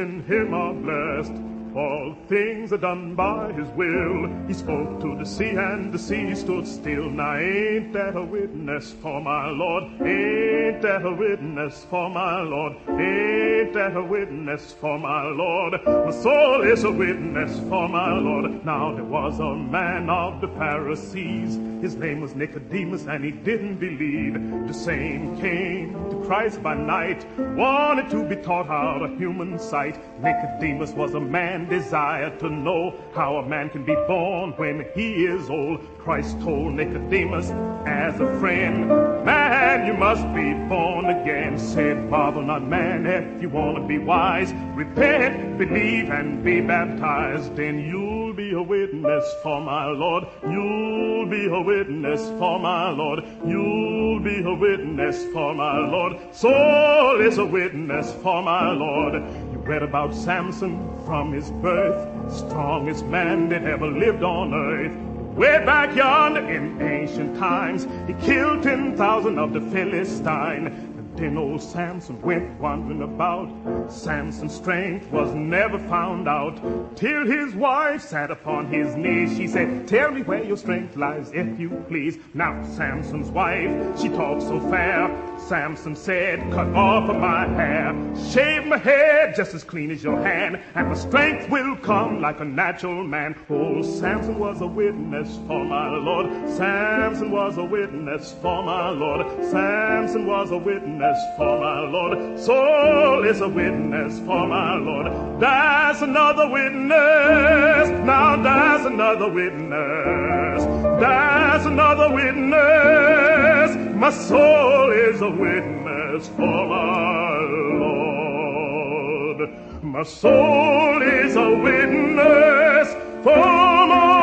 All 1.74 2.16
things 2.28 2.72
are 2.72 2.78
done 2.78 3.14
by 3.14 3.52
his 3.52 3.68
will. 3.70 4.28
He 4.48 4.54
spoke 4.54 5.00
to 5.02 5.16
the 5.16 5.24
sea, 5.24 5.50
and 5.50 5.92
the 5.92 5.98
sea 5.98 6.34
stood 6.34 6.66
still. 6.66 7.08
Now, 7.08 7.36
ain't 7.36 7.92
that 7.92 8.16
a 8.16 8.24
witness 8.24 8.90
for 9.00 9.20
my 9.20 9.50
Lord? 9.50 9.84
Ain't 10.00 10.82
that 10.82 11.06
a 11.06 11.12
witness 11.12 11.86
for 11.88 12.10
my 12.10 12.42
Lord? 12.42 12.72
Ain't 12.88 13.72
that 13.74 13.96
a 13.96 14.02
witness 14.02 14.72
for 14.72 14.98
my 14.98 15.22
Lord? 15.28 15.74
My 15.86 16.10
soul 16.10 16.62
is 16.62 16.82
a 16.82 16.90
witness 16.90 17.56
for 17.68 17.88
my 17.88 18.18
Lord. 18.18 18.64
Now, 18.66 18.92
there 18.92 19.04
was 19.04 19.38
a 19.38 19.54
man 19.54 20.10
of 20.10 20.40
the 20.40 20.48
Pharisees. 20.48 21.54
His 21.80 21.94
name 21.94 22.20
was 22.20 22.34
Nicodemus, 22.34 23.06
and 23.06 23.24
he 23.24 23.30
didn't 23.30 23.76
believe. 23.76 24.34
The 24.66 24.74
same 24.74 25.40
came 25.40 25.92
to 26.10 26.20
Christ 26.26 26.62
by 26.62 26.74
night, 26.74 27.24
wanted 27.56 28.10
to 28.10 28.28
be 28.28 28.36
taught 28.36 28.68
out 28.68 29.02
of 29.02 29.16
human 29.18 29.58
sight. 29.58 29.98
Nicodemus 30.20 30.92
was 30.92 31.14
a 31.14 31.20
man 31.20 31.59
desire 31.68 32.36
to 32.38 32.48
know 32.48 32.94
how 33.14 33.36
a 33.36 33.46
man 33.46 33.70
can 33.70 33.84
be 33.84 33.94
born 34.06 34.52
when 34.52 34.86
he 34.94 35.24
is 35.24 35.50
old. 35.50 35.80
Christ 35.98 36.40
told 36.40 36.74
Nicodemus 36.74 37.50
as 37.86 38.18
a 38.20 38.38
friend, 38.38 38.88
Man, 39.24 39.86
you 39.86 39.94
must 39.94 40.22
be 40.34 40.54
born 40.68 41.06
again. 41.06 41.58
Said, 41.58 42.08
Marvel 42.08 42.42
not, 42.42 42.62
man, 42.62 43.06
if 43.06 43.42
you 43.42 43.48
want 43.48 43.76
to 43.76 43.86
be 43.86 43.98
wise. 43.98 44.52
Repent, 44.74 45.58
believe, 45.58 46.10
and 46.10 46.42
be 46.42 46.60
baptized. 46.60 47.56
Then 47.56 47.80
you'll 47.80 48.32
be 48.32 48.52
a 48.52 48.62
witness 48.62 49.24
for 49.42 49.60
my 49.60 49.86
Lord. 49.86 50.24
You'll 50.42 51.26
be 51.26 51.46
a 51.46 51.60
witness 51.60 52.20
for 52.38 52.58
my 52.58 52.90
Lord. 52.90 53.24
You'll 53.46 54.20
be 54.20 54.42
a 54.42 54.54
witness 54.54 55.24
for 55.32 55.54
my 55.54 55.78
Lord. 55.78 56.16
Soul 56.34 57.20
is 57.20 57.38
a 57.38 57.46
witness 57.46 58.12
for 58.22 58.42
my 58.42 58.72
Lord 58.72 59.49
read 59.64 59.82
about 59.82 60.14
Samson 60.14 60.88
from 61.04 61.32
his 61.32 61.50
birth, 61.50 62.32
strongest 62.32 63.04
man 63.06 63.48
that 63.50 63.64
ever 63.64 63.86
lived 63.86 64.22
on 64.22 64.54
earth. 64.54 64.92
Way 65.36 65.64
back 65.64 65.94
yonder 65.96 66.40
in 66.40 66.82
ancient 66.82 67.38
times, 67.38 67.86
he 68.06 68.14
killed 68.24 68.62
10,000 68.62 69.38
of 69.38 69.52
the 69.52 69.60
Philistine. 69.60 70.89
Then 71.20 71.36
old 71.36 71.60
Samson 71.60 72.18
went 72.22 72.58
wandering 72.58 73.02
about. 73.02 73.92
Samson's 73.92 74.54
strength 74.54 75.12
was 75.12 75.34
never 75.34 75.78
found 75.78 76.26
out 76.26 76.96
till 76.96 77.26
his 77.26 77.54
wife 77.54 78.00
sat 78.00 78.30
upon 78.30 78.68
his 78.68 78.96
knees. 78.96 79.36
She 79.36 79.46
said, 79.46 79.86
Tell 79.86 80.10
me 80.12 80.22
where 80.22 80.42
your 80.42 80.56
strength 80.56 80.96
lies, 80.96 81.30
if 81.34 81.60
you 81.60 81.84
please. 81.88 82.16
Now, 82.32 82.64
Samson's 82.64 83.28
wife, 83.28 84.00
she 84.00 84.08
talked 84.08 84.40
so 84.40 84.60
fair. 84.70 85.14
Samson 85.46 85.94
said, 85.94 86.40
Cut 86.52 86.68
off 86.68 87.10
of 87.10 87.16
my 87.16 87.46
hair, 87.48 87.94
shave 88.30 88.64
my 88.64 88.78
head 88.78 89.34
just 89.36 89.52
as 89.52 89.62
clean 89.62 89.90
as 89.90 90.02
your 90.02 90.22
hand, 90.22 90.58
and 90.74 90.88
my 90.88 90.94
strength 90.94 91.50
will 91.50 91.76
come 91.76 92.22
like 92.22 92.40
a 92.40 92.44
natural 92.44 93.04
man. 93.04 93.36
Old 93.50 93.84
Samson 93.84 94.38
was 94.38 94.62
a 94.62 94.66
witness 94.66 95.38
for 95.46 95.64
my 95.64 95.88
Lord. 95.96 96.28
Samson 96.56 97.30
was 97.30 97.58
a 97.58 97.64
witness 97.64 98.34
for 98.40 98.62
my 98.62 98.88
Lord. 98.88 99.26
Samson 99.50 100.26
was 100.26 100.50
a 100.50 100.58
witness 100.58 101.09
witness 101.10 101.36
for 101.36 101.58
my 101.58 101.80
Lord. 101.80 102.38
Soul 102.38 103.24
is 103.24 103.40
a 103.40 103.48
witness 103.48 104.18
for 104.20 104.46
my 104.46 104.76
Lord. 104.76 105.06
There's 105.40 106.02
another 106.02 106.48
witness. 106.48 107.88
Now 108.04 108.36
there's 108.36 108.86
another 108.86 109.28
witness. 109.28 110.64
There's 111.00 111.66
another 111.66 112.14
witness. 112.14 113.76
My 113.96 114.10
soul 114.10 114.90
is 114.92 115.20
a 115.20 115.30
witness 115.30 116.28
for 116.28 116.66
my 116.68 117.38
Lord. 117.84 119.50
My 119.82 120.02
soul 120.04 121.02
is 121.02 121.36
a 121.36 121.50
witness 121.56 122.94
for 123.24 123.36
my 123.36 124.19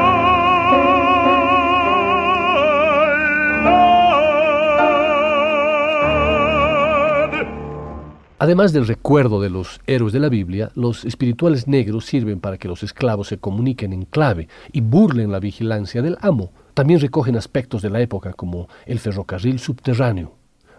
Además 8.40 8.72
del 8.72 8.86
recuerdo 8.86 9.42
de 9.42 9.50
los 9.50 9.82
héroes 9.88 10.14
de 10.14 10.20
la 10.20 10.30
Biblia, 10.30 10.72
los 10.76 11.06
espirituales 11.06 11.68
negros 11.68 12.06
sirven 12.06 12.40
para 12.40 12.60
que 12.60 12.68
los 12.68 12.84
esclavos 12.84 13.30
se 13.30 13.40
comuniquen 13.40 13.94
en 13.94 14.06
clave 14.06 14.48
y 14.72 14.82
burlen 14.82 15.32
la 15.32 15.40
vigilancia 15.40 16.04
del 16.04 16.20
amo. 16.22 16.52
También 16.76 17.00
recogen 17.00 17.36
aspectos 17.36 17.82
de 17.82 17.90
la 17.90 18.00
época 18.00 18.34
como 18.34 18.70
el 18.86 19.00
ferrocarril 19.00 19.58
subterráneo, 19.58 20.34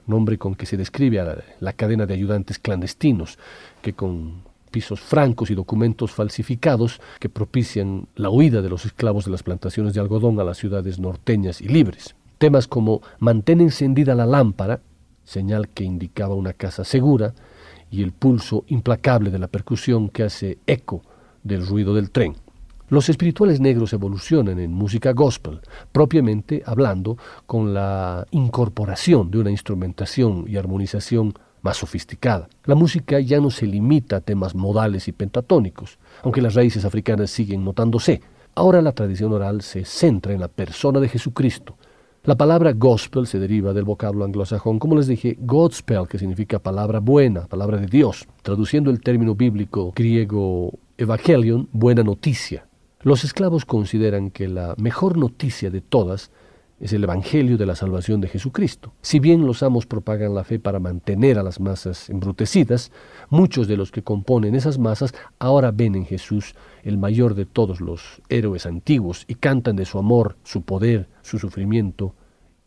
nombre 0.07 0.39
con 0.39 0.55
que 0.55 0.67
se 0.67 0.77
describe 0.77 1.19
a 1.19 1.43
la, 1.59 1.73
cadena 1.73 2.07
de 2.07 2.15
ayudantes 2.15 2.61
clandestinos, 2.61 3.41
que 3.83 3.93
con 3.93 4.43
pisos 4.71 5.01
francos 5.01 5.51
y 5.51 5.57
documentos 5.57 6.13
falsificados 6.13 7.01
que 7.19 7.29
propician 7.29 8.07
la 8.15 8.31
huida 8.31 8.63
de 8.63 8.69
los 8.69 8.87
esclavos 8.87 9.25
de 9.25 9.33
las 9.33 9.43
plantaciones 9.43 9.95
de 9.95 10.01
algodón 10.01 10.39
a 10.39 10.45
las 10.45 10.59
ciudades 10.59 11.01
norteñas 11.01 11.61
y 11.61 11.67
libres. 11.67 12.15
Temas 12.39 12.69
como 12.69 13.03
mantén 13.19 13.61
encendida 13.61 14.15
la 14.15 14.27
lámpara, 14.27 14.79
señal 15.25 15.69
que 15.69 15.83
indicaba 15.83 16.37
una 16.37 16.53
casa 16.53 16.85
segura, 16.85 17.35
y 17.91 18.03
el 18.03 18.13
pulso 18.13 18.65
implacable 18.69 19.31
de 19.31 19.39
la 19.39 19.49
percusión 19.49 20.09
que 20.09 20.25
hace 20.25 20.59
eco 20.67 21.03
del 21.43 21.67
ruido 21.67 21.95
del 21.95 22.11
tren. 22.11 22.37
Los 22.91 23.11
espirituales 23.11 23.61
negros 23.61 23.93
evolucionan 23.93 24.59
en 24.59 24.73
música 24.73 25.13
gospel, 25.13 25.61
propiamente 25.93 26.63
hablando 26.65 27.19
con 27.47 27.75
la 27.75 28.27
incorporación 28.31 29.31
de 29.31 29.39
una 29.39 29.51
instrumentación 29.51 30.47
y 30.49 30.57
armonización 30.57 31.35
más 31.61 31.77
sofisticada. 31.77 32.49
La 32.65 32.75
música 32.75 33.21
ya 33.21 33.41
no 33.41 33.51
se 33.51 33.67
limita 33.67 34.17
a 34.17 34.21
temas 34.21 34.55
modales 34.55 35.07
y 35.09 35.13
pentatónicos, 35.13 35.99
aunque 36.23 36.43
las 36.43 36.55
raíces 36.55 36.85
africanas 36.85 37.31
siguen 37.31 37.65
notándose. 37.65 38.23
Ahora 38.55 38.83
la 38.83 38.93
tradición 38.93 39.33
oral 39.33 39.63
se 39.63 39.85
centra 39.85 40.33
en 40.33 40.41
la 40.41 40.49
persona 40.49 40.99
de 40.99 41.09
Jesucristo, 41.09 41.77
La 42.29 42.37
palabra 42.37 42.75
gospel 42.75 43.27
se 43.27 43.39
deriva 43.39 43.73
del 43.73 43.85
vocablo 43.85 44.23
anglosajón, 44.23 44.79
como 44.79 44.97
les 44.97 45.07
dije, 45.07 45.39
Godspell, 45.41 46.07
que 46.07 46.19
significa 46.19 46.59
palabra 46.59 47.01
buena, 47.01 47.47
palabra 47.47 47.79
de 47.79 47.87
Dios, 47.87 48.29
traduciendo 48.43 48.91
el 48.91 49.01
término 49.01 49.35
bíblico 49.35 49.95
griego 49.97 50.75
evangelion, 50.99 51.71
buena 51.73 52.03
noticia. 52.03 52.67
Los 53.01 53.25
esclavos 53.25 53.65
consideran 53.65 54.31
que 54.31 54.47
la 54.47 54.75
mejor 54.77 55.17
noticia 55.17 55.71
de 55.71 55.81
todas 55.81 56.31
es 56.81 56.93
el 56.93 57.03
Evangelio 57.03 57.57
de 57.57 57.67
la 57.67 57.75
salvación 57.75 58.21
de 58.21 58.29
Jesucristo. 58.29 58.93
Si 59.01 59.19
bien 59.19 59.47
los 59.47 59.63
amos 59.63 59.87
propagan 59.87 60.35
la 60.35 60.45
fe 60.45 60.59
para 60.59 60.79
mantener 60.79 61.39
a 61.39 61.43
las 61.43 61.61
masas 61.61 62.09
embrutecidas, 62.11 62.93
muchos 63.31 63.67
de 63.69 63.77
los 63.77 63.91
que 63.91 64.03
componen 64.03 64.55
esas 64.55 64.79
masas 64.79 65.15
ahora 65.39 65.71
ven 65.71 65.95
en 65.95 66.05
Jesús 66.05 66.55
el 66.85 66.99
mayor 66.99 67.35
de 67.35 67.47
todos 67.47 67.81
los 67.81 68.21
héroes 68.29 68.67
antiguos 68.67 69.25
y 69.29 69.37
cantan 69.37 69.77
de 69.77 69.87
su 69.87 69.99
amor, 69.99 70.37
su 70.45 70.63
poder, 70.63 71.09
su 71.23 71.39
sufrimiento 71.39 72.15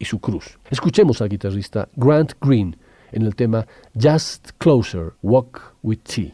su 0.06 0.20
cruz. 0.20 0.58
Escuchemos 0.70 1.22
al 1.22 1.30
guitarrista 1.30 1.89
Grant 1.95 2.34
Green 2.41 2.76
en 3.12 3.24
el 3.24 3.36
tema 3.36 3.66
Just 3.99 4.52
Closer, 4.58 5.14
Walk 5.22 5.76
with 5.82 5.99
Tea. 6.04 6.34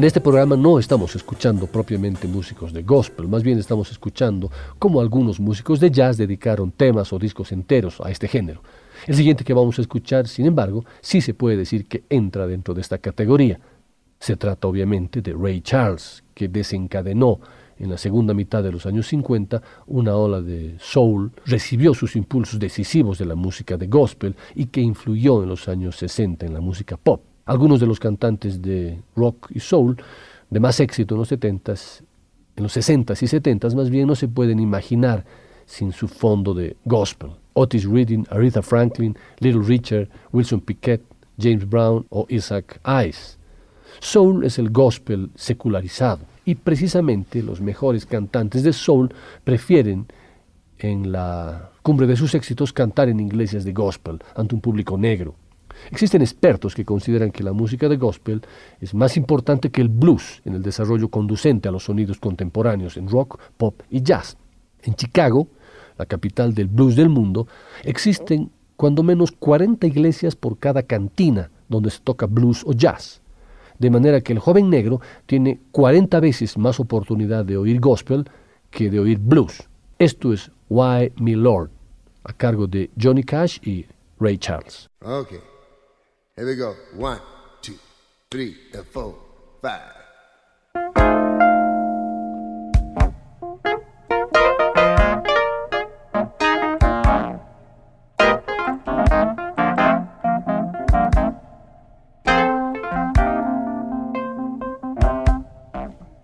En 0.00 0.04
este 0.04 0.22
programa 0.22 0.56
no 0.56 0.78
estamos 0.78 1.14
escuchando 1.14 1.66
propiamente 1.66 2.26
músicos 2.26 2.72
de 2.72 2.82
gospel, 2.84 3.28
más 3.28 3.42
bien 3.42 3.58
estamos 3.58 3.90
escuchando 3.90 4.50
cómo 4.78 4.98
algunos 4.98 5.38
músicos 5.38 5.78
de 5.78 5.90
jazz 5.90 6.16
dedicaron 6.16 6.70
temas 6.70 7.12
o 7.12 7.18
discos 7.18 7.52
enteros 7.52 8.00
a 8.00 8.10
este 8.10 8.26
género. 8.26 8.62
El 9.06 9.14
siguiente 9.14 9.44
que 9.44 9.52
vamos 9.52 9.78
a 9.78 9.82
escuchar, 9.82 10.26
sin 10.26 10.46
embargo, 10.46 10.86
sí 11.02 11.20
se 11.20 11.34
puede 11.34 11.58
decir 11.58 11.84
que 11.84 12.04
entra 12.08 12.46
dentro 12.46 12.72
de 12.72 12.80
esta 12.80 12.96
categoría. 12.96 13.60
Se 14.18 14.36
trata 14.36 14.68
obviamente 14.68 15.20
de 15.20 15.34
Ray 15.34 15.60
Charles, 15.60 16.24
que 16.32 16.48
desencadenó 16.48 17.38
en 17.78 17.90
la 17.90 17.98
segunda 17.98 18.32
mitad 18.32 18.62
de 18.62 18.72
los 18.72 18.86
años 18.86 19.06
50 19.06 19.60
una 19.88 20.16
ola 20.16 20.40
de 20.40 20.76
soul, 20.78 21.30
recibió 21.44 21.92
sus 21.92 22.16
impulsos 22.16 22.58
decisivos 22.58 23.18
de 23.18 23.26
la 23.26 23.34
música 23.34 23.76
de 23.76 23.86
gospel 23.86 24.34
y 24.54 24.64
que 24.68 24.80
influyó 24.80 25.42
en 25.42 25.50
los 25.50 25.68
años 25.68 25.96
60 25.96 26.46
en 26.46 26.54
la 26.54 26.62
música 26.62 26.96
pop. 26.96 27.20
Algunos 27.44 27.80
de 27.80 27.86
los 27.86 27.98
cantantes 27.98 28.62
de 28.62 29.02
rock 29.16 29.50
y 29.50 29.60
soul 29.60 29.96
de 30.50 30.60
más 30.60 30.80
éxito 30.80 31.14
en 31.14 31.18
los 31.20 31.32
70s, 31.32 32.02
en 32.56 32.62
los 32.62 32.76
60s 32.76 33.22
y 33.22 33.26
70s 33.26 33.74
más 33.74 33.90
bien 33.90 34.06
no 34.06 34.14
se 34.14 34.28
pueden 34.28 34.60
imaginar 34.60 35.24
sin 35.66 35.92
su 35.92 36.08
fondo 36.08 36.52
de 36.52 36.76
gospel. 36.84 37.30
Otis 37.54 37.84
Redding, 37.84 38.26
Aretha 38.30 38.62
Franklin, 38.62 39.16
Little 39.38 39.62
Richard, 39.62 40.08
Wilson 40.32 40.60
Pickett, 40.60 41.02
James 41.38 41.68
Brown 41.68 42.06
o 42.10 42.26
Isaac 42.28 42.80
Hayes. 42.82 43.38
Soul 44.00 44.44
es 44.44 44.58
el 44.58 44.70
gospel 44.70 45.30
secularizado 45.34 46.24
y 46.44 46.54
precisamente 46.54 47.42
los 47.42 47.60
mejores 47.60 48.06
cantantes 48.06 48.62
de 48.62 48.72
soul 48.72 49.12
prefieren 49.44 50.06
en 50.78 51.12
la 51.12 51.70
cumbre 51.82 52.06
de 52.06 52.16
sus 52.16 52.34
éxitos 52.34 52.72
cantar 52.72 53.08
en 53.08 53.20
iglesias 53.20 53.64
de 53.64 53.72
gospel 53.72 54.18
ante 54.34 54.54
un 54.54 54.60
público 54.60 54.96
negro. 54.96 55.34
Existen 55.90 56.22
expertos 56.22 56.74
que 56.74 56.84
consideran 56.84 57.30
que 57.30 57.42
la 57.42 57.52
música 57.52 57.88
de 57.88 57.96
gospel 57.96 58.42
es 58.80 58.94
más 58.94 59.16
importante 59.16 59.70
que 59.70 59.80
el 59.80 59.88
blues 59.88 60.42
en 60.44 60.54
el 60.54 60.62
desarrollo 60.62 61.08
conducente 61.08 61.68
a 61.68 61.72
los 61.72 61.84
sonidos 61.84 62.18
contemporáneos 62.18 62.96
en 62.96 63.08
rock, 63.08 63.40
pop 63.56 63.82
y 63.90 64.02
jazz. 64.02 64.36
En 64.82 64.94
Chicago, 64.94 65.48
la 65.98 66.06
capital 66.06 66.54
del 66.54 66.68
blues 66.68 66.96
del 66.96 67.08
mundo, 67.08 67.46
existen 67.82 68.50
cuando 68.76 69.02
menos 69.02 69.32
40 69.32 69.86
iglesias 69.86 70.34
por 70.34 70.58
cada 70.58 70.82
cantina 70.82 71.50
donde 71.68 71.90
se 71.90 72.00
toca 72.00 72.26
blues 72.26 72.62
o 72.66 72.72
jazz. 72.72 73.20
De 73.78 73.90
manera 73.90 74.20
que 74.20 74.32
el 74.32 74.38
joven 74.38 74.68
negro 74.68 75.00
tiene 75.26 75.60
40 75.72 76.20
veces 76.20 76.58
más 76.58 76.80
oportunidad 76.80 77.44
de 77.44 77.56
oír 77.56 77.80
gospel 77.80 78.28
que 78.70 78.90
de 78.90 79.00
oír 79.00 79.18
blues. 79.18 79.68
Esto 79.98 80.32
es 80.32 80.50
Why 80.68 81.12
Me 81.20 81.36
Lord, 81.36 81.70
a 82.24 82.32
cargo 82.32 82.66
de 82.66 82.90
Johnny 83.00 83.22
Cash 83.22 83.58
y 83.62 83.86
Ray 84.18 84.38
Charles. 84.38 84.88
Here 86.40 86.46
we 86.46 86.56
go. 86.56 86.74
One, 86.94 87.20
two, 87.60 87.74
three, 88.30 88.56
and 88.72 88.86
four, 88.86 89.14
five. 89.60 89.92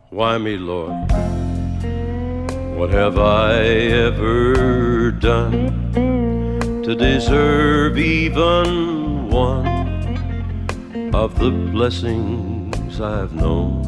Why 0.08 0.38
me, 0.38 0.56
Lord? 0.56 1.12
What 2.78 2.88
have 2.88 3.18
I 3.18 3.64
ever 4.08 5.10
done 5.10 5.92
to 6.84 6.94
deserve 6.94 7.98
even 7.98 9.28
one? 9.28 9.76
Of 11.24 11.38
the 11.38 11.50
blessings 11.50 13.00
I've 13.00 13.32
known. 13.32 13.82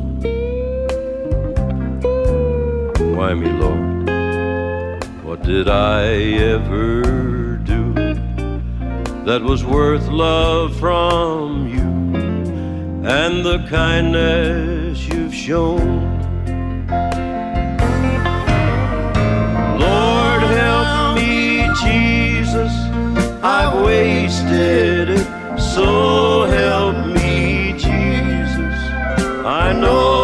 Why 3.16 3.34
me, 3.34 3.50
Lord? 3.64 4.08
What 5.26 5.42
did 5.42 5.68
I 5.68 6.04
ever 6.54 7.58
do 7.72 7.92
that 9.28 9.42
was 9.42 9.62
worth 9.62 10.08
love 10.08 10.74
from 10.78 11.68
you 11.68 11.90
and 13.06 13.44
the 13.44 13.58
kindness 13.68 15.06
you've 15.06 15.34
shown? 15.34 16.18
Lord, 19.84 20.42
help 20.62 21.16
me, 21.18 21.68
Jesus, 21.84 22.72
I've 23.42 23.84
wasted 23.84 25.10
it, 25.10 25.28
so 25.60 26.27
know 29.80 30.17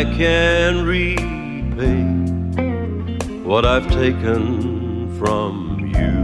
I 0.00 0.02
can 0.02 0.84
repay 0.84 2.02
what 3.44 3.64
I've 3.64 3.88
taken 3.92 5.16
from 5.16 5.78
you. 5.94 6.14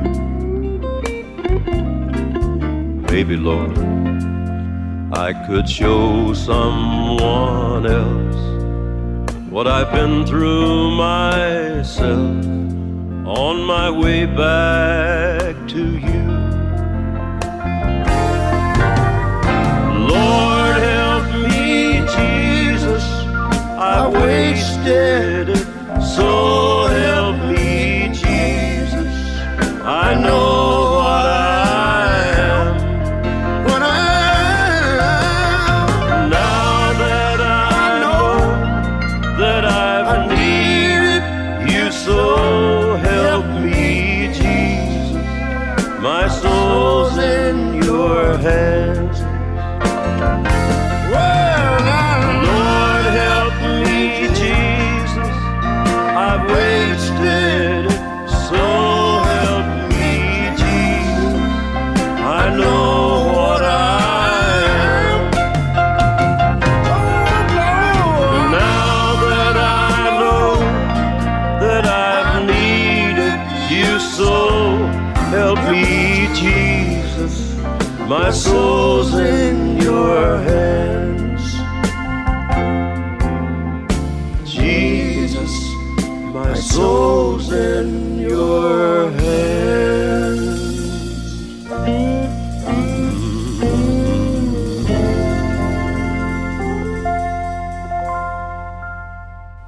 Maybe, 3.12 3.36
Lord, 3.36 3.78
I 5.16 5.32
could 5.46 5.68
show 5.68 6.34
someone 6.34 7.86
else 7.86 8.42
what 9.48 9.68
I've 9.68 9.92
been 9.92 10.26
through 10.26 10.90
myself 10.96 12.44
on 13.24 13.62
my 13.62 13.88
way 13.88 14.26
back 14.26 15.29
wasted 24.12 25.69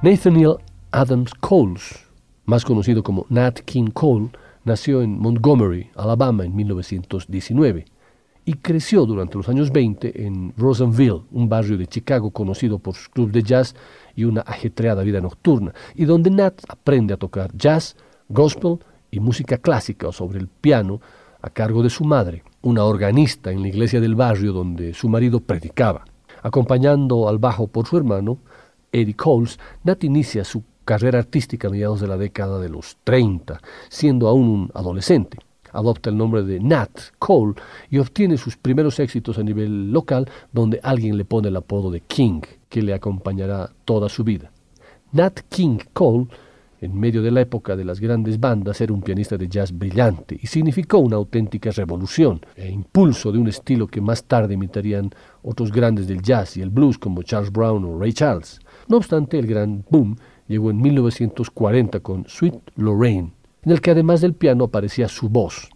Nathaniel 0.03 0.57
Adams 0.91 1.33
Coles, 1.35 2.05
más 2.43 2.65
conocido 2.65 3.01
como 3.03 3.25
Nat 3.29 3.61
King 3.61 3.89
Cole, 3.93 4.31
nació 4.65 5.01
en 5.01 5.17
Montgomery, 5.17 5.91
Alabama, 5.95 6.43
en 6.43 6.53
1919 6.53 7.85
y 8.43 8.53
creció 8.55 9.05
durante 9.05 9.37
los 9.37 9.47
años 9.47 9.71
20 9.71 10.25
en 10.25 10.53
Rosenville, 10.57 11.21
un 11.31 11.47
barrio 11.47 11.77
de 11.77 11.87
Chicago 11.87 12.31
conocido 12.31 12.79
por 12.79 12.95
sus 12.95 13.07
clubes 13.07 13.31
de 13.31 13.43
jazz 13.43 13.75
y 14.13 14.25
una 14.25 14.41
ajetreada 14.41 15.03
vida 15.03 15.21
nocturna, 15.21 15.73
y 15.95 16.03
donde 16.03 16.31
Nat 16.31 16.61
aprende 16.67 17.13
a 17.13 17.17
tocar 17.17 17.55
jazz, 17.55 17.95
gospel 18.27 18.79
y 19.09 19.21
música 19.21 19.57
clásica 19.57 20.11
sobre 20.11 20.37
el 20.37 20.49
piano 20.49 20.99
a 21.41 21.49
cargo 21.49 21.81
de 21.81 21.89
su 21.89 22.03
madre, 22.03 22.43
una 22.61 22.83
organista 22.83 23.53
en 23.53 23.61
la 23.61 23.69
iglesia 23.69 24.01
del 24.01 24.15
barrio 24.15 24.51
donde 24.51 24.93
su 24.93 25.07
marido 25.07 25.39
predicaba. 25.39 26.03
Acompañando 26.41 27.29
al 27.29 27.37
bajo 27.37 27.67
por 27.67 27.87
su 27.87 27.95
hermano, 27.95 28.39
Eddie 28.93 29.15
Coles, 29.15 29.59
Nat 29.83 30.03
inicia 30.03 30.43
su 30.45 30.63
carrera 30.85 31.19
artística 31.19 31.67
a 31.67 31.71
mediados 31.71 31.99
de 31.99 32.07
la 32.07 32.17
década 32.17 32.59
de 32.59 32.69
los 32.69 32.97
30, 33.03 33.59
siendo 33.89 34.27
aún 34.27 34.47
un 34.47 34.71
adolescente. 34.73 35.39
Adopta 35.71 36.11
el 36.11 36.17
nombre 36.17 36.43
de 36.43 36.59
Nat 36.59 36.91
Cole 37.17 37.55
y 37.89 37.97
obtiene 37.97 38.37
sus 38.37 38.55
primeros 38.55 38.99
éxitos 38.99 39.39
a 39.39 39.43
nivel 39.43 39.91
local, 39.91 40.29
donde 40.51 40.79
alguien 40.83 41.17
le 41.17 41.25
pone 41.25 41.47
el 41.47 41.57
apodo 41.57 41.89
de 41.89 42.01
King, 42.01 42.41
que 42.69 42.83
le 42.83 42.93
acompañará 42.93 43.71
toda 43.83 44.07
su 44.07 44.23
vida. 44.23 44.51
Nat 45.11 45.39
King 45.49 45.79
Cole, 45.93 46.27
en 46.79 46.99
medio 46.99 47.23
de 47.23 47.31
la 47.31 47.41
época 47.41 47.75
de 47.75 47.85
las 47.85 47.99
grandes 47.99 48.39
bandas, 48.39 48.81
era 48.81 48.93
un 48.93 49.01
pianista 49.01 49.37
de 49.37 49.47
jazz 49.47 49.71
brillante 49.71 50.37
y 50.39 50.45
significó 50.45 50.99
una 50.99 51.15
auténtica 51.15 51.71
revolución 51.71 52.41
e 52.55 52.69
impulso 52.69 53.31
de 53.31 53.39
un 53.39 53.47
estilo 53.47 53.87
que 53.87 54.01
más 54.01 54.25
tarde 54.25 54.53
imitarían 54.53 55.09
otros 55.41 55.71
grandes 55.71 56.07
del 56.07 56.21
jazz 56.21 56.57
y 56.57 56.61
el 56.61 56.69
blues 56.69 56.99
como 56.99 57.23
Charles 57.23 57.51
Brown 57.51 57.85
o 57.85 57.97
Ray 57.97 58.13
Charles. 58.13 58.59
No 58.87 58.97
obstante, 58.97 59.39
el 59.39 59.47
gran 59.47 59.83
boom 59.89 60.17
llegó 60.47 60.69
en 60.69 60.81
1940 60.81 61.99
con 62.01 62.25
Sweet 62.27 62.71
Lorraine, 62.75 63.33
en 63.63 63.71
el 63.71 63.81
que 63.81 63.91
además 63.91 64.21
del 64.21 64.33
piano 64.33 64.65
aparecía 64.65 65.07
su 65.07 65.29
voz. 65.29 65.69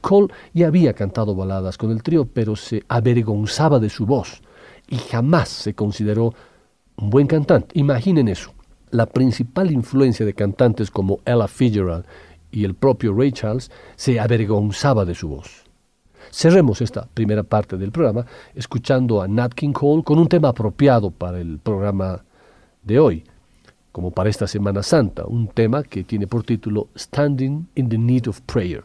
Cole 0.00 0.28
ya 0.52 0.66
había 0.66 0.92
cantado 0.92 1.34
baladas 1.34 1.78
con 1.78 1.90
el 1.90 2.02
trío, 2.02 2.26
pero 2.26 2.56
se 2.56 2.82
avergonzaba 2.88 3.78
de 3.78 3.88
su 3.88 4.06
voz 4.06 4.42
y 4.88 4.96
jamás 4.96 5.48
se 5.48 5.74
consideró 5.74 6.34
un 6.96 7.10
buen 7.10 7.26
cantante. 7.26 7.78
Imaginen 7.78 8.28
eso. 8.28 8.52
La 8.90 9.06
principal 9.06 9.70
influencia 9.70 10.26
de 10.26 10.34
cantantes 10.34 10.90
como 10.90 11.20
Ella 11.24 11.48
Fitzgerald 11.48 12.04
y 12.50 12.64
el 12.64 12.74
propio 12.74 13.14
Ray 13.14 13.32
Charles 13.32 13.70
se 13.96 14.18
avergonzaba 14.18 15.04
de 15.04 15.14
su 15.14 15.28
voz. 15.28 15.64
Cerremos 16.32 16.80
esta 16.80 17.08
primera 17.12 17.42
parte 17.42 17.76
del 17.76 17.90
programa 17.90 18.26
escuchando 18.54 19.22
a 19.22 19.28
Nat 19.28 19.54
King 19.54 19.72
Cole 19.72 20.04
con 20.04 20.18
un 20.18 20.28
tema 20.28 20.48
apropiado 20.48 21.10
para 21.10 21.40
el 21.40 21.58
programa 21.58 22.24
de 22.82 22.98
hoy, 22.98 23.24
como 23.92 24.10
para 24.10 24.30
esta 24.30 24.46
Semana 24.46 24.82
Santa, 24.82 25.24
un 25.26 25.48
tema 25.48 25.82
que 25.82 26.04
tiene 26.04 26.26
por 26.26 26.44
título 26.44 26.88
Standing 26.96 27.68
in 27.74 27.88
the 27.88 27.98
Need 27.98 28.28
of 28.28 28.40
Prayer. 28.42 28.84